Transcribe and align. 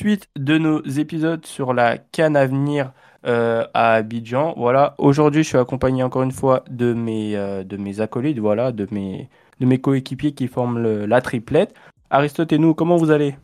suite 0.00 0.30
de 0.34 0.56
nos 0.56 0.82
épisodes 0.82 1.44
sur 1.44 1.74
la 1.74 1.98
canne 1.98 2.34
à 2.34 2.46
venir 2.46 2.92
euh, 3.26 3.66
à 3.74 3.96
Abidjan. 3.96 4.54
Voilà, 4.56 4.94
aujourd'hui, 4.96 5.42
je 5.42 5.48
suis 5.48 5.58
accompagné 5.58 6.02
encore 6.02 6.22
une 6.22 6.32
fois 6.32 6.64
de 6.70 6.94
mes, 6.94 7.36
euh, 7.36 7.62
acolytes, 7.98 8.38
voilà, 8.38 8.72
de 8.72 8.88
mes, 8.90 9.28
de 9.60 9.66
mes 9.66 9.78
coéquipiers 9.78 10.32
qui 10.32 10.48
forment 10.48 11.04
la 11.04 11.20
triplette. 11.20 11.74
Aristote 12.08 12.50
et 12.52 12.58
nous, 12.58 12.72
comment 12.72 12.96
vous 12.96 13.10
allez? 13.10 13.34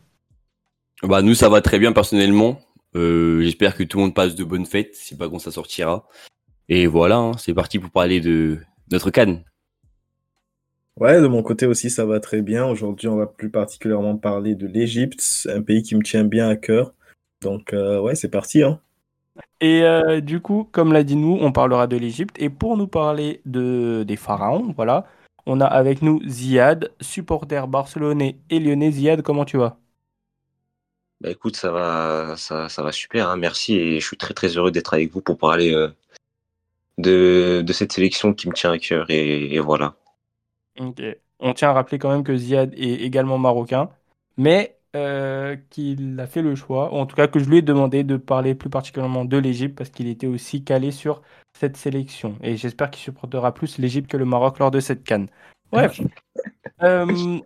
Bah 1.03 1.21
nous, 1.21 1.35
ça 1.35 1.47
va 1.47 1.61
très 1.61 1.77
bien 1.77 1.91
personnellement. 1.91 2.59
Euh, 2.95 3.43
j'espère 3.43 3.75
que 3.75 3.83
tout 3.83 3.97
le 3.99 4.05
monde 4.05 4.15
passe 4.15 4.33
de 4.33 4.43
bonnes 4.43 4.65
fêtes, 4.65 4.95
c'est 4.95 5.17
pas 5.17 5.29
quand 5.29 5.37
ça 5.37 5.51
sortira. 5.51 6.07
Et 6.69 6.87
voilà, 6.87 7.17
hein, 7.17 7.31
c'est 7.37 7.53
parti 7.53 7.77
pour 7.77 7.91
parler 7.91 8.19
de 8.19 8.57
notre 8.91 9.11
canne. 9.11 9.43
Ouais, 10.99 11.21
de 11.21 11.27
mon 11.27 11.43
côté 11.43 11.67
aussi, 11.67 11.91
ça 11.91 12.05
va 12.05 12.19
très 12.19 12.41
bien. 12.41 12.65
Aujourd'hui, 12.65 13.07
on 13.07 13.17
va 13.17 13.27
plus 13.27 13.51
particulièrement 13.51 14.17
parler 14.17 14.55
de 14.55 14.65
l'Égypte, 14.65 15.47
un 15.47 15.61
pays 15.61 15.83
qui 15.83 15.95
me 15.95 16.01
tient 16.01 16.23
bien 16.23 16.49
à 16.49 16.55
cœur. 16.55 16.91
Donc, 17.41 17.71
euh, 17.73 17.99
ouais, 17.99 18.15
c'est 18.15 18.29
parti. 18.29 18.63
Hein. 18.63 18.79
Et 19.61 19.83
euh, 19.83 20.21
du 20.21 20.39
coup, 20.39 20.67
comme 20.71 20.91
l'a 20.91 21.03
dit 21.03 21.15
nous, 21.15 21.37
on 21.39 21.51
parlera 21.51 21.85
de 21.85 21.97
l'Égypte. 21.97 22.35
Et 22.39 22.49
pour 22.49 22.77
nous 22.77 22.87
parler 22.87 23.41
de, 23.45 24.03
des 24.07 24.15
pharaons, 24.15 24.73
voilà, 24.75 25.05
on 25.45 25.61
a 25.61 25.65
avec 25.65 26.01
nous 26.01 26.19
Ziad, 26.27 26.91
supporter 26.99 27.67
barcelonais 27.67 28.39
et 28.49 28.59
lyonnais. 28.59 28.89
Ziad, 28.89 29.21
comment 29.21 29.45
tu 29.45 29.57
vas? 29.57 29.77
Bah 31.21 31.29
écoute, 31.29 31.55
ça 31.55 31.71
va, 31.71 32.33
ça, 32.37 32.69
ça 32.69 32.81
va 32.81 32.91
super, 32.91 33.29
hein, 33.29 33.37
merci 33.37 33.75
et 33.75 33.99
je 33.99 34.05
suis 34.05 34.17
très 34.17 34.35
très 34.35 34.49
heureux 34.49 34.71
d'être 34.71 34.93
avec 34.93 35.11
vous 35.11 35.21
pour 35.21 35.37
parler 35.37 35.73
euh, 35.73 35.87
de, 36.99 37.63
de 37.65 37.73
cette 37.73 37.91
sélection 37.91 38.33
qui 38.33 38.47
me 38.47 38.53
tient 38.53 38.71
à 38.71 38.77
cœur 38.77 39.09
et 39.09 39.59
voilà. 39.59 39.95
On 41.39 41.53
tient 41.53 41.69
à 41.69 41.73
rappeler 41.73 41.99
quand 41.99 42.09
même 42.09 42.23
que 42.23 42.35
Ziad 42.35 42.73
est 42.73 43.01
également 43.01 43.37
marocain, 43.37 43.89
mais 44.37 44.77
euh, 44.95 45.55
qu'il 45.69 46.19
a 46.19 46.25
fait 46.27 46.41
le 46.41 46.55
choix, 46.55 46.93
ou 46.93 46.97
en 46.97 47.05
tout 47.05 47.15
cas 47.15 47.27
que 47.27 47.39
je 47.39 47.49
lui 47.49 47.57
ai 47.57 47.61
demandé 47.61 48.03
de 48.03 48.17
parler 48.17 48.55
plus 48.55 48.69
particulièrement 48.69 49.25
de 49.25 49.37
l'Égypte 49.37 49.77
parce 49.77 49.89
qu'il 49.89 50.07
était 50.07 50.27
aussi 50.27 50.63
calé 50.63 50.91
sur 50.91 51.21
cette 51.53 51.77
sélection. 51.77 52.37
Et 52.41 52.57
j'espère 52.57 52.89
qu'il 52.89 53.03
supportera 53.03 53.53
plus 53.53 53.77
l'Égypte 53.77 54.09
que 54.09 54.17
le 54.17 54.25
Maroc 54.25 54.59
lors 54.59 54.71
de 54.71 54.79
cette 54.79 55.03
canne. 55.03 55.27
Bref. 55.71 55.99
Euh, 56.83 57.39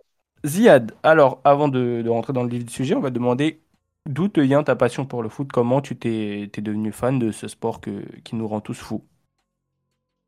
Ziad, 0.44 0.92
alors 1.02 1.40
avant 1.44 1.68
de, 1.68 2.06
rentrer 2.06 2.34
dans 2.34 2.42
le 2.42 2.50
vif 2.50 2.66
du 2.66 2.72
sujet, 2.72 2.94
on 2.94 3.00
va 3.00 3.08
demander 3.08 3.62
d'où 4.04 4.28
te 4.28 4.40
vient 4.40 4.62
ta 4.62 4.76
passion 4.76 5.06
pour 5.06 5.22
le 5.22 5.30
foot, 5.30 5.50
comment 5.50 5.80
tu 5.80 5.96
t'es 5.96 6.50
devenu 6.58 6.92
fan 6.92 7.18
de 7.18 7.30
ce 7.30 7.48
sport 7.48 7.80
qui 7.80 8.36
nous 8.36 8.46
rend 8.46 8.60
tous 8.60 8.74
fous? 8.74 9.02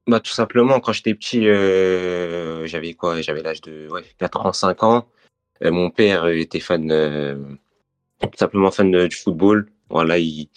Bah, 0.07 0.21
tout 0.21 0.33
simplement, 0.33 0.81
quand 0.81 0.93
j'étais 0.93 1.15
petit, 1.15 1.49
euh, 1.49 2.67
j'avais 2.67 2.93
quoi? 2.93 3.23
J'avais 3.23 3.43
l'âge 3.43 3.63
de 3.63 3.89
ouais, 3.91 4.05
4 4.19 4.45
ans, 4.45 4.53
5 4.53 4.83
ans. 4.83 5.09
Euh, 5.63 5.71
mon 5.71 5.91
père 5.91 6.27
était 6.29 6.61
fan, 6.61 6.91
euh, 6.91 7.37
tout 8.21 8.29
simplement 8.37 8.71
fan 8.71 9.07
du 9.09 9.17
football. 9.17 9.71
Voilà, 9.89 10.19
il, 10.19 10.49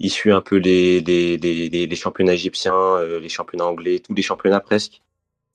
il 0.00 0.10
suit 0.10 0.32
un 0.32 0.42
peu 0.42 0.56
les, 0.56 1.00
les, 1.00 1.38
les, 1.38 1.86
les 1.86 1.96
championnats 1.96 2.34
égyptiens, 2.34 3.02
les 3.02 3.28
championnats 3.30 3.66
anglais, 3.66 4.00
tous 4.00 4.14
les 4.14 4.22
championnats 4.22 4.60
presque. 4.60 5.00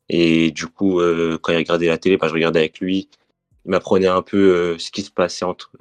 Et 0.10 0.52
du 0.52 0.68
coup, 0.68 1.00
quand 1.42 1.52
il 1.52 1.58
regardait 1.58 1.88
la 1.88 1.98
télé, 1.98 2.18
bah, 2.18 2.28
je 2.28 2.34
regardais 2.34 2.60
avec 2.60 2.80
lui. 2.80 3.10
Il 3.66 3.72
m'apprenait 3.72 4.08
un 4.08 4.22
peu 4.22 4.78
ce 4.80 4.92
qui 4.92 5.02
se 5.02 5.12
passait 5.12 5.46
entre, 5.46 5.72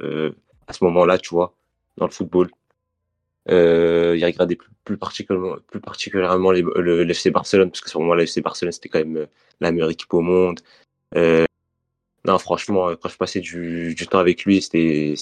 à 0.66 0.72
ce 0.72 0.84
moment-là, 0.84 1.18
tu 1.18 1.30
vois, 1.30 1.54
dans 1.96 2.06
le 2.06 2.12
football. 2.12 2.50
Euh, 3.50 4.14
il 4.16 4.24
regardait 4.24 4.58
plus, 4.84 4.96
particulièrement, 4.96 5.56
plus 5.68 5.80
particulièrement 5.80 6.52
le, 6.52 7.02
l'FC 7.02 7.30
Barcelone, 7.30 7.70
parce 7.70 7.80
que 7.80 7.90
ce 7.90 7.98
moment-là, 7.98 8.22
l'FC 8.22 8.40
Barcelone, 8.40 8.72
c'était 8.72 8.88
quand 8.88 9.00
même 9.00 9.16
euh, 9.18 9.26
la 9.60 9.70
meilleure 9.72 9.90
équipe 9.90 10.12
au 10.14 10.20
monde. 10.20 10.60
Euh, 11.16 11.44
non, 12.24 12.38
franchement, 12.38 12.94
quand 12.96 13.08
je 13.08 13.16
passais 13.18 13.40
du, 13.40 13.94
du 13.94 14.06
temps 14.06 14.18
avec 14.18 14.44
lui, 14.44 14.62
c'était, 14.62 15.14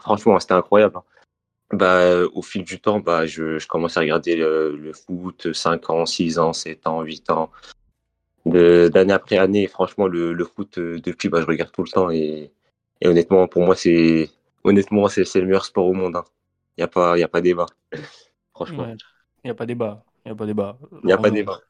franchement, 0.00 0.38
c'était 0.38 0.54
incroyable. 0.54 0.98
Hein. 0.98 1.02
Bah, 1.72 2.22
au 2.32 2.40
fil 2.40 2.64
du 2.64 2.80
temps, 2.80 3.00
bah, 3.00 3.26
je, 3.26 3.58
je 3.58 3.68
commençais 3.68 3.98
à 3.98 4.02
regarder 4.02 4.36
le, 4.36 4.76
le, 4.76 4.92
foot 4.92 5.52
5 5.52 5.90
ans, 5.90 6.06
6 6.06 6.38
ans, 6.38 6.52
7 6.52 6.86
ans, 6.86 7.02
8 7.02 7.30
ans. 7.30 7.50
d'année 8.46 9.12
après 9.12 9.38
année, 9.38 9.66
franchement, 9.66 10.06
le, 10.06 10.32
le 10.32 10.44
foot, 10.44 10.78
euh, 10.78 10.98
depuis, 11.00 11.28
bah, 11.28 11.40
je 11.42 11.46
regarde 11.46 11.72
tout 11.72 11.82
le 11.82 11.90
temps 11.90 12.10
et, 12.10 12.52
et 13.00 13.08
honnêtement, 13.08 13.48
pour 13.48 13.64
moi, 13.64 13.76
c'est, 13.76 14.30
honnêtement, 14.64 15.08
c'est, 15.08 15.24
c'est 15.24 15.40
le 15.40 15.46
meilleur 15.46 15.64
sport 15.64 15.86
au 15.86 15.92
monde. 15.92 16.16
Hein. 16.16 16.24
Il 16.78 16.82
n'y 16.82 16.84
a, 16.84 16.88
pas, 16.88 17.18
y 17.18 17.24
a 17.24 17.28
pas 17.28 17.40
débat. 17.40 17.66
Franchement. 18.54 18.86
Il 19.42 19.46
n'y 19.46 19.50
a 19.50 19.54
pas 19.54 19.66
débat. 19.66 20.04
Il 20.24 20.28
n'y 20.28 20.32
a 20.32 20.36
pas 20.36 20.46
débat. 20.46 20.78
Il 21.02 21.06
n'y 21.06 21.12
a 21.12 21.18
pas 21.18 21.30
débat. 21.30 21.60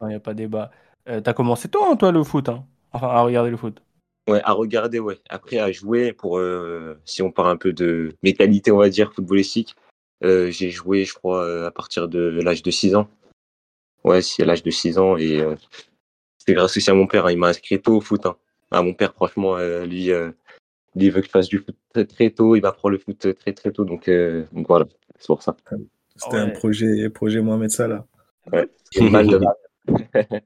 Il 0.00 0.06
n'y 0.08 0.14
a 0.14 0.20
pas 0.20 0.34
débat. 0.34 0.70
Euh, 1.08 1.20
T'as 1.20 1.32
commencé 1.34 1.68
toi, 1.68 1.88
hein, 1.88 1.94
toi, 1.96 2.10
le 2.10 2.24
foot 2.24 2.48
hein? 2.48 2.66
Enfin, 2.92 3.06
à 3.06 3.22
regarder 3.22 3.50
le 3.50 3.56
foot. 3.56 3.80
Ouais, 4.28 4.40
à 4.42 4.50
regarder, 4.50 4.98
ouais. 4.98 5.20
Après, 5.28 5.58
à 5.58 5.70
jouer, 5.70 6.12
pour 6.12 6.38
euh, 6.38 7.00
si 7.04 7.22
on 7.22 7.30
parle 7.30 7.50
un 7.50 7.56
peu 7.56 7.72
de 7.72 8.16
mes 8.24 8.34
qualités, 8.34 8.72
on 8.72 8.78
va 8.78 8.88
dire, 8.88 9.12
footballistiques, 9.12 9.76
euh, 10.24 10.50
j'ai 10.50 10.70
joué, 10.70 11.04
je 11.04 11.14
crois, 11.14 11.44
euh, 11.44 11.68
à 11.68 11.70
partir 11.70 12.08
de 12.08 12.18
l'âge 12.42 12.64
de 12.64 12.72
6 12.72 12.96
ans. 12.96 13.08
Ouais, 14.02 14.20
c'est 14.20 14.42
à 14.42 14.46
l'âge 14.46 14.64
de 14.64 14.70
6 14.70 14.98
ans. 14.98 15.16
Et 15.16 15.40
euh, 15.40 15.54
c'est 16.38 16.54
grâce 16.54 16.76
aussi 16.76 16.90
à 16.90 16.94
mon 16.94 17.06
père. 17.06 17.26
Hein, 17.26 17.32
il 17.32 17.38
m'a 17.38 17.48
inscrit 17.48 17.80
tôt 17.80 17.98
au 17.98 18.00
foot. 18.00 18.26
Hein. 18.26 18.36
Ah, 18.72 18.82
mon 18.82 18.94
père, 18.94 19.14
franchement, 19.14 19.56
lui, 19.84 20.10
il 20.94 21.10
veut 21.10 21.20
que 21.20 21.26
je 21.26 21.30
fasse 21.30 21.48
du 21.48 21.58
foot 21.58 21.76
très, 21.92 22.04
très 22.04 22.30
tôt, 22.30 22.56
il 22.56 22.62
m'apprend 22.62 22.88
le 22.88 22.98
foot 22.98 23.34
très 23.34 23.52
très 23.52 23.70
tôt, 23.70 23.84
donc, 23.84 24.08
euh, 24.08 24.44
donc 24.52 24.66
voilà, 24.66 24.86
c'est 25.18 25.26
pour 25.26 25.42
ça. 25.42 25.56
C'était 26.16 26.36
un 26.36 26.50
projet, 26.50 27.08
projet 27.10 27.40
Mohamed 27.40 27.70
Salah. 27.70 28.06
Ouais, 28.52 28.68
c'est 28.90 29.08
mal 29.08 29.26
de 29.26 29.40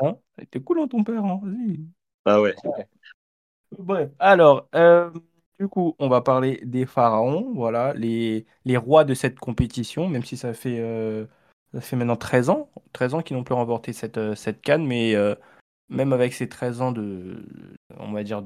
hein? 0.00 0.16
T'es 0.50 0.60
cool, 0.60 0.80
hein, 0.80 0.88
ton 0.88 1.02
père, 1.04 1.24
hein 1.24 1.40
vas-y. 1.42 1.80
Ah 2.24 2.40
ouais. 2.40 2.54
Bref, 3.78 4.10
alors, 4.18 4.68
euh, 4.74 5.10
du 5.58 5.68
coup, 5.68 5.96
on 5.98 6.08
va 6.08 6.20
parler 6.20 6.60
des 6.64 6.86
pharaons, 6.86 7.52
voilà, 7.54 7.94
les, 7.94 8.46
les 8.64 8.76
rois 8.76 9.04
de 9.04 9.14
cette 9.14 9.38
compétition, 9.38 10.08
même 10.08 10.24
si 10.24 10.36
ça 10.36 10.52
fait, 10.52 10.78
euh, 10.78 11.26
ça 11.72 11.80
fait 11.80 11.96
maintenant 11.96 12.16
13 12.16 12.50
ans, 12.50 12.70
13 12.92 13.14
ans 13.14 13.22
qu'ils 13.22 13.36
n'ont 13.36 13.44
plus 13.44 13.54
remporté 13.54 13.92
cette, 13.92 14.34
cette 14.34 14.60
canne, 14.60 14.86
mais 14.86 15.14
euh, 15.14 15.34
même 15.92 16.12
avec 16.12 16.32
ces 16.32 16.48
13 16.48 16.80
ans 16.80 16.92
de, 16.92 17.36
on 17.98 18.12
va 18.12 18.22
dire, 18.24 18.42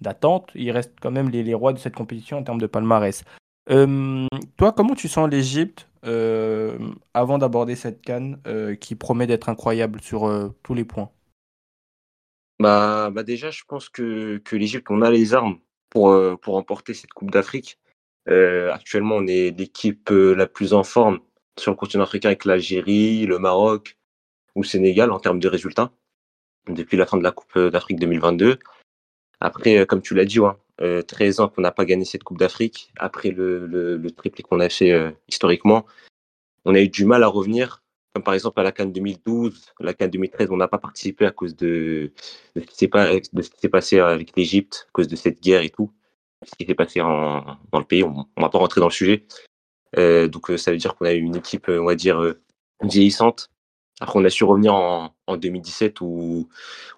d'attente, 0.00 0.50
ils 0.54 0.70
restent 0.70 0.96
quand 1.00 1.10
même 1.10 1.30
les, 1.30 1.42
les, 1.42 1.54
rois 1.54 1.72
de 1.72 1.78
cette 1.78 1.94
compétition 1.94 2.38
en 2.38 2.42
termes 2.42 2.60
de 2.60 2.66
palmarès. 2.66 3.22
Euh, 3.70 4.26
toi, 4.56 4.72
comment 4.72 4.94
tu 4.94 5.08
sens 5.08 5.28
l'Égypte 5.28 5.88
euh, 6.04 6.78
avant 7.14 7.38
d'aborder 7.38 7.74
cette 7.74 8.00
canne 8.00 8.40
euh, 8.46 8.74
qui 8.74 8.94
promet 8.94 9.26
d'être 9.26 9.48
incroyable 9.48 10.00
sur 10.00 10.54
tous 10.62 10.74
les 10.74 10.84
points? 10.84 11.10
Bah, 12.58 13.10
bah 13.10 13.22
déjà, 13.22 13.50
je 13.50 13.62
pense 13.68 13.88
que, 13.88 14.38
que 14.38 14.56
l'Égypte, 14.56 14.90
on 14.90 15.02
a 15.02 15.10
les 15.10 15.34
armes 15.34 15.58
pour, 15.90 16.16
pour 16.40 16.54
remporter 16.54 16.94
cette 16.94 17.12
Coupe 17.12 17.30
d'Afrique. 17.30 17.78
Actuellement, 18.26 19.16
on 19.16 19.26
est 19.26 19.56
l'équipe 19.56 20.10
la 20.10 20.46
plus 20.46 20.72
en 20.72 20.82
forme 20.82 21.20
sur 21.58 21.72
le 21.72 21.76
continent 21.76 22.04
africain 22.04 22.28
avec 22.28 22.44
l'Algérie, 22.44 23.26
le 23.26 23.38
Maroc 23.38 23.98
ou 24.54 24.62
le 24.62 24.66
Sénégal 24.66 25.10
en 25.10 25.20
termes 25.20 25.38
de 25.38 25.48
résultats 25.48 25.92
depuis 26.68 26.96
la 26.96 27.06
fin 27.06 27.16
de 27.16 27.22
la 27.22 27.32
Coupe 27.32 27.58
d'Afrique 27.58 27.98
2022. 28.00 28.58
Après, 29.40 29.86
comme 29.86 30.02
tu 30.02 30.14
l'as 30.14 30.24
dit, 30.24 30.40
ouais, 30.40 30.52
euh, 30.82 31.02
13 31.02 31.40
ans 31.40 31.48
qu'on 31.48 31.62
n'a 31.62 31.72
pas 31.72 31.84
gagné 31.86 32.04
cette 32.04 32.22
Coupe 32.22 32.38
d'Afrique. 32.38 32.92
Après 32.98 33.30
le, 33.30 33.66
le, 33.66 33.96
le 33.96 34.10
triplé 34.10 34.42
qu'on 34.42 34.60
a 34.60 34.68
fait 34.68 34.92
euh, 34.92 35.10
historiquement, 35.28 35.86
on 36.64 36.74
a 36.74 36.80
eu 36.80 36.88
du 36.88 37.04
mal 37.04 37.22
à 37.22 37.28
revenir. 37.28 37.82
Comme 38.14 38.22
par 38.22 38.34
exemple 38.34 38.60
à 38.60 38.62
la 38.62 38.72
Cannes 38.72 38.92
2012, 38.92 39.72
la 39.80 39.94
Cannes 39.94 40.10
2013, 40.10 40.48
on 40.50 40.56
n'a 40.56 40.68
pas 40.68 40.78
participé 40.78 41.26
à 41.26 41.30
cause 41.30 41.54
de, 41.54 42.12
de 42.54 42.60
ce 42.60 42.66
qui 42.66 43.58
s'est 43.58 43.68
passé 43.68 43.98
avec 44.00 44.34
l'Égypte, 44.36 44.86
à 44.88 44.92
cause 44.92 45.08
de 45.08 45.16
cette 45.16 45.42
guerre 45.42 45.62
et 45.62 45.70
tout, 45.70 45.92
ce 46.42 46.54
qui 46.56 46.66
s'est 46.66 46.74
passé 46.74 47.00
en, 47.02 47.58
dans 47.72 47.78
le 47.78 47.84
pays. 47.84 48.02
On 48.02 48.26
ne 48.36 48.42
va 48.42 48.48
pas 48.48 48.58
rentrer 48.58 48.80
dans 48.80 48.88
le 48.88 48.92
sujet. 48.92 49.26
Euh, 49.98 50.28
donc 50.28 50.50
ça 50.56 50.72
veut 50.72 50.78
dire 50.78 50.94
qu'on 50.94 51.06
a 51.06 51.12
eu 51.12 51.20
une 51.20 51.36
équipe, 51.36 51.68
on 51.68 51.84
va 51.84 51.94
dire, 51.94 52.34
vieillissante 52.82 53.50
après, 54.00 54.18
on 54.18 54.24
a 54.24 54.30
su 54.30 54.44
revenir 54.44 54.74
en, 54.74 55.14
en 55.26 55.36
2017 55.36 56.00
où 56.02 56.48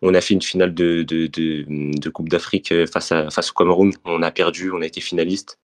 on 0.03 0.15
a 0.15 0.21
fait 0.21 0.35
une 0.35 0.43
finale 0.43 0.75
de, 0.75 2.09
Coupe 2.11 2.29
d'Afrique 2.29 2.73
euh, 2.73 2.87
face, 2.87 3.12
au 3.12 3.55
Cameroun. 3.55 3.93
On 4.05 4.23
a 4.23 4.31
perdu, 4.33 4.73
on 4.73 4.81
a 4.81 4.87
été 4.87 5.00
finaliste. 5.00 5.59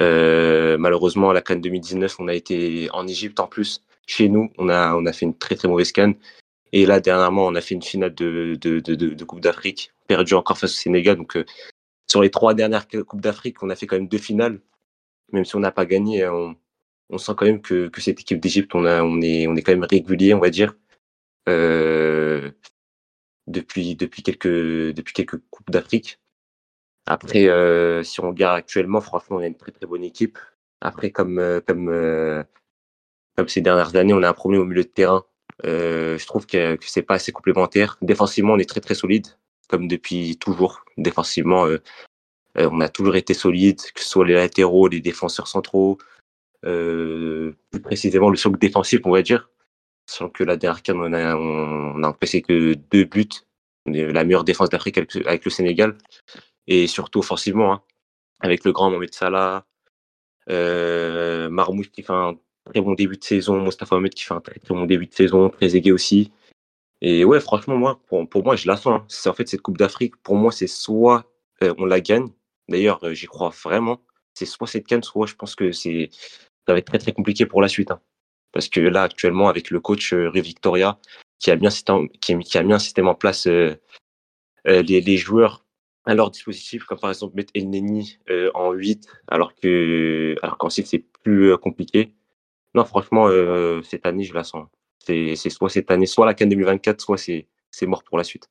Euh, 0.00 0.78
malheureusement, 0.78 1.30
à 1.30 1.34
la 1.34 1.42
Cannes 1.42 1.60
2019, 1.60 2.18
on 2.18 2.28
a 2.28 2.34
été 2.34 2.88
en 2.92 3.06
Égypte 3.06 3.40
en 3.40 3.46
plus. 3.46 3.82
Chez 4.06 4.28
nous, 4.28 4.50
on 4.58 4.68
a, 4.68 5.12
fait 5.12 5.26
une 5.26 5.36
très 5.36 5.54
très 5.54 5.68
mauvaise 5.68 5.92
Cannes. 5.92 6.14
Et 6.72 6.86
là, 6.86 6.98
dernièrement, 6.98 7.46
on 7.46 7.54
a 7.54 7.60
fait 7.60 7.74
une 7.74 7.82
finale 7.82 8.14
de, 8.14 9.24
Coupe 9.24 9.40
d'Afrique, 9.40 9.92
perdu 10.08 10.34
encore 10.34 10.58
face 10.58 10.72
au 10.72 10.76
Sénégal. 10.76 11.16
Donc, 11.16 11.36
euh, 11.36 11.44
sur 12.08 12.22
les 12.22 12.30
trois 12.30 12.54
dernières 12.54 12.88
Coupes 12.88 13.20
d'Afrique, 13.20 13.62
on 13.62 13.70
a 13.70 13.76
fait 13.76 13.86
quand 13.86 13.96
même 13.96 14.08
deux 14.08 14.18
finales. 14.18 14.60
Même 15.32 15.44
si 15.44 15.56
on 15.56 15.60
n'a 15.60 15.72
pas 15.72 15.86
gagné, 15.86 16.26
on 17.10 17.18
sent 17.18 17.32
quand 17.36 17.46
même 17.46 17.60
que, 17.60 17.88
que 17.88 18.00
cette 18.00 18.20
équipe 18.20 18.40
d'Égypte, 18.40 18.74
on, 18.74 18.84
a, 18.84 19.02
on, 19.02 19.20
est, 19.20 19.46
on 19.46 19.56
est 19.56 19.62
quand 19.62 19.72
même 19.72 19.86
régulier, 19.90 20.34
on 20.34 20.40
va 20.40 20.50
dire, 20.50 20.74
euh, 21.48 22.50
depuis, 23.46 23.96
depuis, 23.96 24.22
quelques, 24.22 24.48
depuis 24.48 25.12
quelques 25.14 25.38
Coupes 25.50 25.70
d'Afrique. 25.70 26.20
Après, 27.06 27.48
euh, 27.48 28.02
si 28.02 28.20
on 28.20 28.28
regarde 28.28 28.56
actuellement, 28.56 29.00
franchement, 29.00 29.36
on 29.36 29.40
a 29.40 29.46
une 29.46 29.56
très 29.56 29.72
très 29.72 29.86
bonne 29.86 30.04
équipe. 30.04 30.38
Après, 30.80 31.10
comme, 31.10 31.38
euh, 31.38 31.60
comme, 31.60 31.88
euh, 31.88 32.42
comme 33.36 33.48
ces 33.48 33.60
dernières 33.60 33.94
années, 33.96 34.14
on 34.14 34.22
a 34.22 34.28
un 34.28 34.32
problème 34.32 34.62
au 34.62 34.64
milieu 34.64 34.84
de 34.84 34.88
terrain. 34.88 35.24
Euh, 35.64 36.18
je 36.18 36.26
trouve 36.26 36.46
que, 36.46 36.76
que 36.76 36.86
c'est 36.88 37.02
pas 37.02 37.14
assez 37.14 37.32
complémentaire. 37.32 37.98
Défensivement, 38.02 38.54
on 38.54 38.58
est 38.58 38.68
très 38.68 38.80
très 38.80 38.94
solide, 38.94 39.26
comme 39.68 39.88
depuis 39.88 40.36
toujours. 40.38 40.84
Défensivement, 40.96 41.66
Euh, 42.56 42.68
on 42.70 42.80
a 42.80 42.88
toujours 42.88 43.16
été 43.16 43.34
solide, 43.34 43.80
que 43.94 44.00
ce 44.00 44.08
soit 44.08 44.24
les 44.24 44.34
latéraux, 44.34 44.86
les 44.86 45.00
défenseurs 45.00 45.48
centraux, 45.48 45.98
euh, 45.98 46.23
plus 46.64 47.80
précisément 47.82 48.30
le 48.30 48.36
socle 48.36 48.58
défensif, 48.58 49.00
on 49.04 49.10
va 49.10 49.22
dire. 49.22 49.50
Sans 50.06 50.28
que 50.28 50.44
la 50.44 50.56
dernière 50.56 50.82
canne, 50.82 50.98
on 50.98 51.12
a, 51.12 51.36
on, 51.36 52.12
que 52.12 52.74
deux 52.74 53.04
buts. 53.04 53.28
La 53.86 54.24
meilleure 54.24 54.44
défense 54.44 54.70
d'Afrique 54.70 54.98
avec, 54.98 55.44
le 55.44 55.50
Sénégal. 55.50 55.96
Et 56.66 56.86
surtout 56.86 57.18
offensivement, 57.18 57.72
hein, 57.72 57.82
avec 58.40 58.64
le 58.64 58.72
grand 58.72 58.90
Mohamed 58.90 59.12
Salah, 59.12 59.66
euh, 60.50 61.48
Marmouche 61.50 61.90
qui 61.90 62.02
fait 62.02 62.12
un 62.12 62.34
très 62.64 62.80
bon 62.80 62.94
début 62.94 63.16
de 63.16 63.24
saison, 63.24 63.60
Mostafa 63.60 63.96
Mohamed 63.96 64.14
qui 64.14 64.24
fait 64.24 64.34
un 64.34 64.40
très, 64.40 64.58
bon 64.68 64.86
début 64.86 65.06
de 65.06 65.14
saison, 65.14 65.50
très 65.50 65.76
aigué 65.76 65.92
aussi. 65.92 66.32
Et 67.00 67.24
ouais, 67.24 67.40
franchement, 67.40 67.76
moi, 67.76 68.00
pour, 68.08 68.26
moi, 68.42 68.56
je 68.56 68.66
la 68.66 68.76
sens. 68.76 69.00
Hein. 69.00 69.04
C'est 69.08 69.28
en 69.28 69.34
fait 69.34 69.48
cette 69.48 69.60
Coupe 69.60 69.76
d'Afrique. 69.76 70.16
Pour 70.22 70.36
moi, 70.36 70.52
c'est 70.52 70.66
soit 70.66 71.30
euh, 71.62 71.74
on 71.78 71.84
la 71.84 72.00
gagne. 72.00 72.28
D'ailleurs, 72.68 73.02
euh, 73.04 73.12
j'y 73.12 73.26
crois 73.26 73.50
vraiment. 73.50 74.00
C'est 74.34 74.46
soit 74.46 74.66
cette 74.66 74.86
canne, 74.86 75.02
soit 75.02 75.26
je 75.26 75.34
pense 75.34 75.54
que 75.54 75.70
c'est 75.72 76.10
ça 76.66 76.72
va 76.72 76.78
être 76.78 76.86
très 76.86 76.98
très 76.98 77.12
compliqué 77.12 77.46
pour 77.46 77.62
la 77.62 77.68
suite. 77.68 77.90
Hein. 77.90 78.00
Parce 78.52 78.68
que 78.68 78.80
là, 78.80 79.02
actuellement, 79.02 79.48
avec 79.48 79.70
le 79.70 79.80
coach 79.80 80.12
euh, 80.12 80.30
Victoria, 80.34 80.98
qui 81.38 81.50
a 81.50 81.56
bien 81.56 81.70
qui, 82.20 82.32
a 82.56 82.62
mis 82.62 82.72
un 82.72 82.78
système 82.78 83.08
en 83.08 83.14
place, 83.14 83.46
euh, 83.46 83.74
les, 84.64 85.00
les, 85.00 85.16
joueurs 85.16 85.64
à 86.06 86.14
leur 86.14 86.30
dispositif, 86.30 86.84
comme 86.84 86.98
par 86.98 87.10
exemple 87.10 87.36
mettre 87.36 87.52
El 87.54 87.70
Neni 87.70 88.18
en 88.54 88.72
8, 88.72 89.08
alors 89.28 89.54
que 89.54 90.36
alors 90.42 90.58
qu'ensuite 90.58 90.86
c'est 90.86 91.04
plus 91.22 91.56
compliqué. 91.58 92.14
Non, 92.74 92.84
franchement, 92.84 93.28
cette 93.82 94.06
année, 94.06 94.24
je 94.24 94.34
la 94.34 94.44
sens. 94.44 94.66
C'est 94.98 95.36
soit 95.50 95.68
cette 95.68 95.90
année, 95.90 96.06
soit 96.06 96.26
la 96.26 96.34
CAN 96.34 96.46
2024, 96.46 97.00
soit 97.00 97.18
c'est 97.18 97.86
mort 97.86 98.04
pour 98.04 98.16
la 98.18 98.24
suite. 98.24 98.48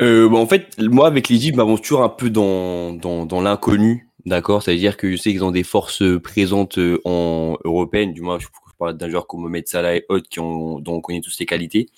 Euh, 0.00 0.28
bah, 0.28 0.38
en 0.38 0.46
fait, 0.46 0.78
moi, 0.78 1.06
avec 1.06 1.28
l'Égypte, 1.28 1.54
je 1.54 1.56
m'avance 1.56 1.82
toujours 1.82 2.02
un 2.02 2.08
peu 2.08 2.30
dans, 2.30 2.92
dans 2.92 3.40
l'inconnu, 3.40 4.08
d'accord 4.26 4.62
C'est-à-dire 4.62 4.96
que 4.96 5.10
je 5.10 5.16
sais 5.16 5.30
qu'ils 5.30 5.44
ont 5.44 5.50
des 5.50 5.62
forces 5.62 6.02
présentes 6.22 6.78
euh, 6.78 7.00
en 7.04 7.56
européenne, 7.64 8.12
du 8.12 8.20
moins, 8.20 8.38
je, 8.38 8.46
parle 8.78 8.96
d'un 8.96 9.08
joueur 9.10 9.26
comme 9.26 9.40
Mohamed 9.40 9.68
Salah 9.68 9.96
et 9.96 10.06
autres 10.08 10.28
qui 10.28 10.40
ont, 10.40 10.80
dont 10.80 10.94
on 10.94 11.00
connaît 11.00 11.20
tous 11.20 11.30
ses 11.30 11.46
qualités. 11.46 11.88